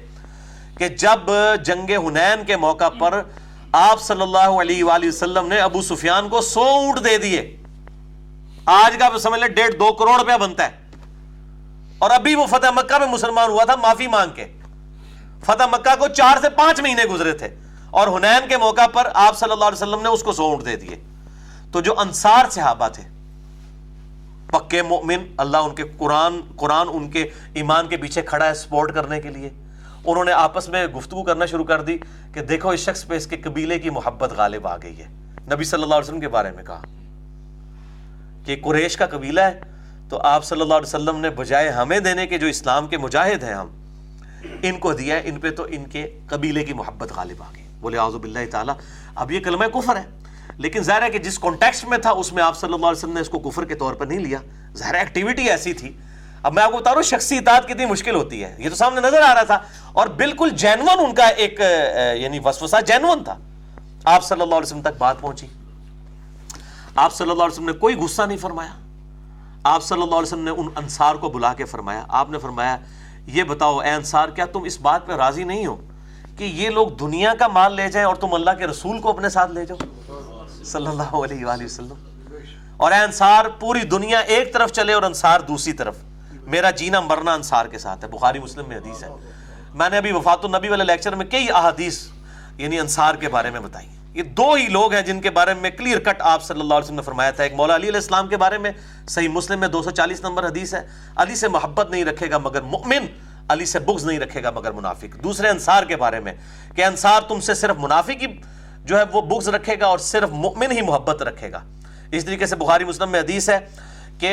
[0.79, 1.31] کہ جب
[1.65, 3.23] جنگ ہنین کے موقع پر
[3.73, 7.57] آپ صلی اللہ علیہ وآلہ وسلم نے ابو سفیان کو سو اونٹ دے دیے۔
[8.67, 10.71] آج کا سمجھ لیں ڈیڑھ دو کروڑ روپیہ بنتا ہے۔
[11.99, 14.47] اور ابھی وہ فتح مکہ میں مسلمان ہوا تھا، معافی مانگ کے۔
[15.45, 17.49] فتح مکہ کو چار سے پانچ مہینے گزرے تھے۔
[17.91, 20.67] اور ہنین کے موقع پر آپ صلی اللہ علیہ وسلم نے اس کو سو اونٹ
[20.67, 21.01] دے دیے۔
[21.73, 23.03] تو جو انصار صحابہ تھے،
[24.47, 27.23] پکے مومن، اللہ ان کے قرآن قرآن ان کے
[27.55, 29.51] ایمان کے پیچھے کھڑا ہے سپورٹ کرنے کے لیے۔
[30.05, 31.99] انہوں نے آپس میں گفتگو کرنا شروع کر دی
[32.35, 35.07] کہ دیکھو، اس شخص پہ اس کے قبیلے کی محبت غالب آ گئی ہے۔
[35.53, 36.83] نبی صلی اللہ علیہ وسلم کے بارے میں کہا۔
[38.45, 39.61] کہ قریش کا قبیلہ ہے،
[40.09, 43.45] تو آپ صلی اللہ علیہ وسلم نے بجائے ہمیں دینے کے جو اسلام کے مجاہد
[43.45, 43.69] ہیں ہم،
[44.63, 47.65] ان کو دیا ہے، ان پہ تو ان کے قبیلے کی محبت غالب آ گئی۔
[47.81, 48.75] بولے آزب باللہ تعالیٰ،
[49.15, 50.05] اب یہ کلمہ کفر ہے۔
[50.59, 53.13] لیکن ظاہر ہے کہ جس کانٹیکسٹ میں تھا، اس میں آپ صلی اللہ علیہ وسلم
[53.13, 54.39] نے اس کو کفر کے طور پر نہیں لیا۔
[54.77, 55.93] ظاہر ایکٹیویٹی ایسی تھی۔
[56.43, 58.75] اب میں آپ کو بتا رہا ہوں، شخصی اطاعت کتنی مشکل ہوتی ہے۔ یہ تو
[58.75, 59.59] سامنے نظر آ رہا تھا۔
[59.93, 61.61] اور بالکل جینون ان کا ایک
[62.15, 63.39] یعنی وسوسہ جینون تھا۔
[64.05, 65.47] آپ صلی اللہ علیہ وسلم تک بات پہنچی۔
[66.97, 68.71] آپ صلی اللہ علیہ وسلم نے کوئی غصہ نہیں فرمایا۔
[69.65, 72.77] آپ صلی اللہ علیہ وسلم نے ان انصار کو بلا کے فرمایا۔ آپ نے فرمایا،
[73.27, 75.87] یہ بتاؤ، اے انصار، کیا تم اس بات پہ راضی نہیں ہو
[76.37, 79.29] کہ یہ لوگ دنیا کا مال لے جائیں اور تم اللہ کے رسول کو اپنے
[79.29, 79.77] ساتھ لے جاؤ؟
[80.65, 81.95] صلی اللہ علیہ وآلہ وسلم۔
[82.77, 85.97] اور اے انصار، پوری دنیا ایک طرف چلے اور انصار دوسری طرف۔
[86.33, 89.09] میرا جینا مرنا انصار کے ساتھ ہے۔ بخاری مسلم میں حدیث ہے۔
[89.75, 92.07] میں نے ابھی وفات النبی والے لیکچر میں کئی احادیث
[92.57, 95.71] یعنی انصار کے بارے میں بتائی یہ دو ہی لوگ ہیں جن کے بارے میں
[95.71, 98.29] کلیئر کٹ آپ صلی اللہ علیہ وسلم نے فرمایا تھا۔ ایک مولا علی علیہ السلام
[98.29, 98.71] کے بارے میں،
[99.09, 100.81] صحیح مسلم میں دو سو چالیس نمبر حدیث ہے۔
[101.17, 103.07] علی سے محبت نہیں رکھے گا مگر مؤمن
[103.49, 106.33] علی سے بغض نہیں رکھے گا مگر منافق۔ دوسرے انصار کے بارے میں
[106.77, 108.27] کہ انصار تم سے صرف منافق ہی
[108.85, 111.61] جو ہے وہ بغض رکھے گا اور صرف مؤمن ہی محبت رکھے گا۔
[112.11, 113.59] اس طریقے سے بخاری مسلم میں حدیث ہے
[114.19, 114.33] کہ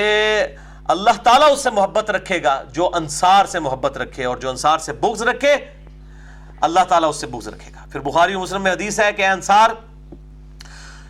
[0.88, 4.78] اللہ تعالیٰ اس سے محبت رکھے گا جو انصار سے محبت رکھے اور جو انصار
[4.78, 5.56] سے بغض رکھے
[6.62, 9.70] اللہ تعالیٰ اس سے بغض رکھے گا۔ پھر بخاری مسلم میں حدیث ہے کہ انصار،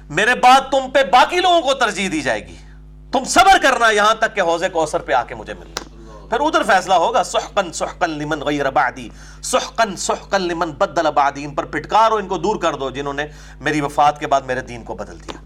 [0.10, 2.56] میرے بعد تم پہ باقی لوگوں کو ترجیح دی جائے گی۔
[3.12, 5.74] تم صبر کرنا یہاں تک کہ حوض کوثر پہ آ کے مجھے ملنا
[6.30, 9.10] پھر ادھر فیصلہ ہوگا سحقن سحقن لمن غیر بعدی
[9.44, 13.26] سحقن سحقن لمن بدل بعدی، ان پر پٹکارو ان کو دور کر دو جنہوں نے
[13.60, 15.38] میری وفات کے بعد میرے دین کو بدل دیا۔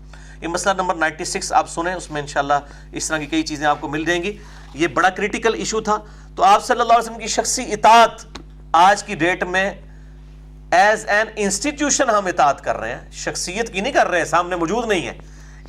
[0.41, 2.53] یہ مسئلہ نمبر نائنٹی سکس آپ سنیں، اس میں انشاءاللہ
[2.91, 4.37] اس طرح کی کئی چیزیں آپ کو مل جائیں گی۔
[4.73, 5.97] یہ بڑا کریٹیکل ایشو تھا۔
[6.35, 8.25] تو آپ صلی اللہ علیہ وسلم کی شخصی اطاعت
[8.73, 9.73] آج کی ڈیٹ میں
[10.73, 14.55] ایز این انسٹیٹیوشن ہم اطاعت کر رہے ہیں، شخصیت کی نہیں کر رہے ہیں سامنے
[14.55, 15.17] موجود نہیں ہے۔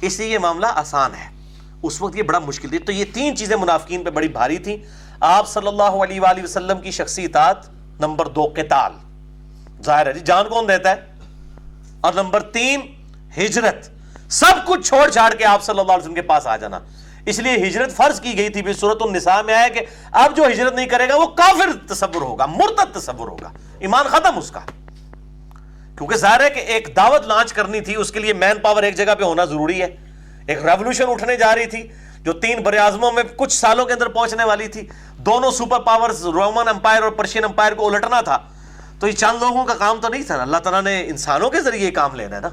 [0.01, 1.29] اس لیے یہ معاملہ آسان ہے۔
[1.83, 4.77] اس وقت یہ بڑا مشکل تھی۔ تو یہ تین چیزیں منافقین پہ بڑی بھاری تھیں۔
[5.21, 7.57] آپ صلی اللہ علیہ وآلہ وسلم کی شخصی اطاعت
[8.01, 8.93] نمبر دو قتال۔
[9.83, 10.97] ظاہر ہے جی جان کون دیتا ہے؟
[12.01, 12.81] اور نمبر تین،
[13.37, 13.91] ہجرت۔
[14.33, 16.79] سب کچھ چھوڑ چھاڑ کے آپ صلی اللہ علیہ وسلم کے پاس آ جانا۔
[17.27, 19.81] اس لیے ہجرت فرض کی گئی تھی۔ بھی صورت النساء میں آیا کہ
[20.13, 24.39] اب جو ہجرت نہیں کرے گا، وہ کافر تصور ہوگا، مرتد تصور ہوگا۔ ایمان ختم
[24.39, 24.61] اس کا۔
[25.99, 28.97] کیونکہ ظاہر ہے کہ ایک دعوت لانچ کرنی تھی، اس کے لیے مین پاور ایک
[28.97, 29.97] جگہ پہ ہونا ضروری ہے۔
[30.47, 31.89] ایک ریولوشن اٹھنے جا رہی تھی،
[32.21, 34.89] جو تین بر اعظموں میں کچھ سالوں کے اندر پہنچنے والی تھی۔
[35.19, 38.39] دونوں سپر پاورز رومن امپائر اور پرشین امپائر کو الٹنا تھا۔
[39.01, 41.91] تو یہ چند لوگوں کا کام تو نہیں تھا اللہ تعالیٰ نے انسانوں کے ذریعے
[41.91, 42.49] کام لینا ہے نا۔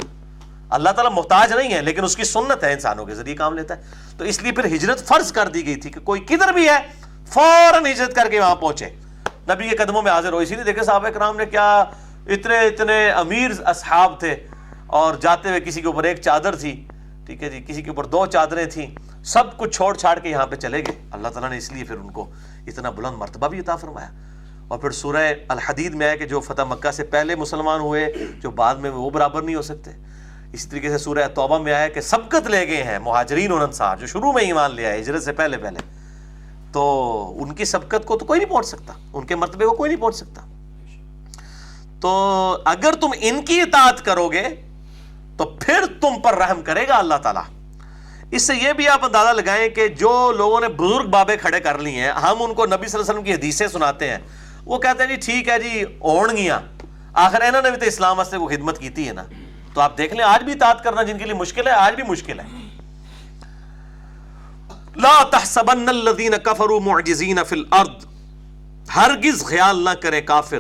[0.70, 3.78] اللہ تعالیٰ محتاج نہیں ہے، لیکن اس کی سنت ہے، انسانوں کے ذریعے کام لیتا
[3.78, 3.82] ہے۔
[4.18, 6.78] تو اس لیے پھر ہجرت فرض کر دی گئی تھی کہ کوئی کدھر بھی ہے،
[7.28, 8.90] فوراً ہجرت کر کے وہاں پہنچے۔
[9.50, 11.84] نبی کے قدموں میں حاضر ہو، اسی لیے دیکھے صحابہ کرام نے کیا
[12.28, 14.36] اتنے اتنے امیر اصحاب تھے
[14.88, 16.88] اور جاتے ہوئے کسی کے اوپر ایک چادر تھی،
[17.26, 20.48] ٹھیک ہے جی کسی کے اوپر دو چادریں تھیں، سب کچھ چھوڑ چھاڑ کے یہاں
[20.48, 22.30] پہ چلے گئے۔ اللہ تعالیٰ نے اس لیے پھر ان کو
[22.68, 24.10] اتنا بلند مرتبہ بھی عطا فرمایا۔
[24.68, 28.52] اور پھر سورہ الحدید میں ہے کہ جو فتح مکہ سے پہلے مسلمان ہوئے، جو
[28.52, 29.92] بعد میں وہ برابر نہیں ہو سکتے۔
[30.54, 33.98] اسی طریقے سے سورہ توبہ میں آیا کہ سبقت لے گئے ہیں مہاجرین اور انصار
[33.98, 35.80] جو شروع میں ایمان لے آئے، ہجرت سے پہلے پہلے۔
[36.72, 39.92] تو ان کی سبقت کو تو کوئی نہیں پہنچ سکتا، ان کے مرتبے کو کوئی
[39.92, 40.42] نہیں پہنچ سکتا۔
[42.02, 44.44] تو اگر تم ان کی اطاعت کرو گے
[45.38, 47.44] تو پھر تم پر رحم کرے گا اللہ تعالیٰ۔
[48.32, 51.78] اس سے یہ بھی آپ اندازہ لگائیں کہ جو لوگوں نے بزرگ بابے کھڑے کر
[51.78, 54.18] لی ہیں، ہم ان کو نبی صلی اللہ علیہ وسلم کی حدیثیں سناتے ہیں۔
[54.66, 56.60] وہ کہتے ہیں جی ٹھیک ہے جی اون گیا
[57.14, 59.24] آخر انہوں نے بھی تو اسلام واسطے کو خدمت کی ہے نا۔
[59.74, 62.04] تو آپ دیکھ لیں، آج بھی اطاعت کرنا جن کے لیے مشکل ہے، آج بھی
[62.04, 62.46] مشکل ہے۔
[64.96, 68.06] لا تحسبن الذين كفروا معجزين في الارض۔
[68.96, 70.60] ہرگز خیال نہ کرے کافر۔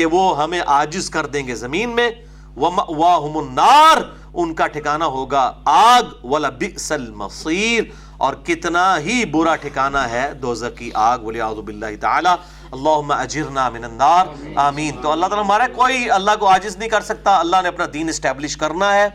[0.00, 2.10] کہ وہ ہمیں عاجز کر دیں گے زمین میں،
[2.56, 4.02] وَمَأْوَاهُمُ النَّارِ،
[4.34, 7.86] ان کا ٹھکانہ ہوگا آگ ولا وَلَبِئْسَ الْمَصِيرِ۔
[8.18, 12.32] اور کتنا ہی برا ٹھکانہ ہے دوزہ کی آگ وَلِعَوْذُ بِاللَّهِ تَعَالَى۔
[12.72, 16.88] اللہم اجرنا من النار۔ آمین۔ آمین تو اللہ تعالیٰ ہمارا کوئی اللہ کو عاجز نہیں
[16.88, 19.08] کر سکتا۔ اللہ نے اپنا دین اسٹیبلش کرنا ہے۔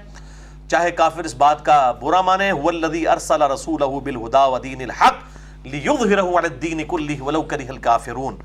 [0.68, 6.38] چاہے کافر اس بات کا برا مانے، هو وَالَّذِي أَرْسَلَ رَسُولَهُ بِالْهُدَى وَدِينِ الْحَقِّ لِيُظْهِرَهُ
[6.38, 8.36] عَلَى الدِّينِ كُلِّهِ وَلَوْ كَرِهَ الْكَافِرُونَ۔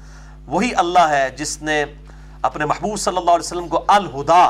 [0.46, 1.84] وہی اللہ ہے جس نے
[2.42, 4.48] اپنے محبوب صلی اللہ علیہ وسلم کو الہدا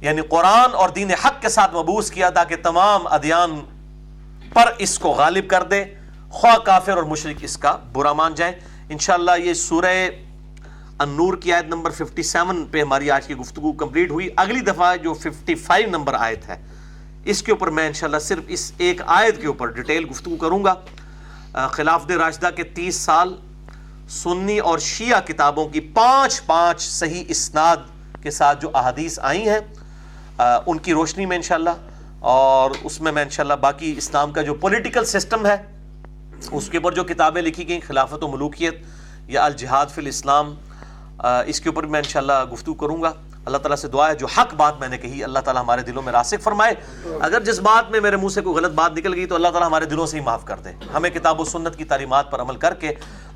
[0.00, 3.60] یعنی قرآن اور دین حق کے ساتھ مبوس کیا تاکہ تمام ادیان
[4.54, 5.84] پر اس کو غالب کر دے۔
[6.30, 8.52] خواہ کافر اور مشرق اس کا برا مان جائیں۔
[8.88, 9.94] انشاءاللہ یہ سورہ
[10.98, 15.14] النور کی آیت نمبر 57 پہ ہماری آج کی گفتگو کمپلیٹ ہوئی۔ اگلی دفعہ جو
[15.14, 16.56] 55 نمبر آیت ہے،
[17.24, 20.74] اس کے اوپر میں انشاءاللہ صرف اس ایک آیت کے اوپر ڈیٹیل گفتگو کروں گا۔
[21.68, 23.34] خلاف راشدہ کے تیس سال
[24.08, 27.76] سنی اور شیعہ کتابوں کی پانچ پانچ صحیح اسناد
[28.22, 29.58] کے ساتھ جو احادیث آئی ہیں
[30.66, 31.70] ان کی روشنی میں انشاءاللہ،
[32.20, 35.56] اور اس میں میں انشاءاللہ باقی اسلام کا جو پولیٹیکل سسٹم ہے،
[36.50, 38.82] اس کے اوپر جو کتابیں لکھی گئیں، خلافت و ملوکیت
[39.28, 40.54] یا الجہاد فی الاسلام
[41.46, 43.12] اس کے اوپر میں انشاءاللہ گفتگو کروں گا۔
[43.44, 46.02] اللہ تعالیٰ سے دعا ہے جو حق بات میں نے کہی، اللہ تعالیٰ ہمارے دلوں
[46.02, 46.74] میں راسک فرمائے۔
[47.20, 49.68] اگر جس بات میں میرے منہ سے کوئی غلط بات نکل گئی تو اللہ تعالیٰ
[49.68, 52.56] ہمارے دلوں سے ہی معاف کر دے۔ ہمیں کتاب و سنت کی تعلیمات پر عمل
[52.56, 52.92] کر کے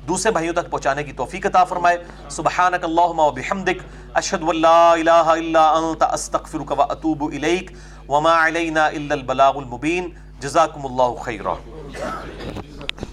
[0.07, 3.83] دوسرے بھائیوں تک پہنچانے کی توفیق عطا فرمائے۔ سبحانک اللہم و بحمدک،
[4.13, 7.71] اشہد واللہ الہ الا انت، استغفرک و اتوب الیک۔
[8.09, 11.53] وما علینا الا البلاغ المبین۔ جزاکم اللہ خیرہ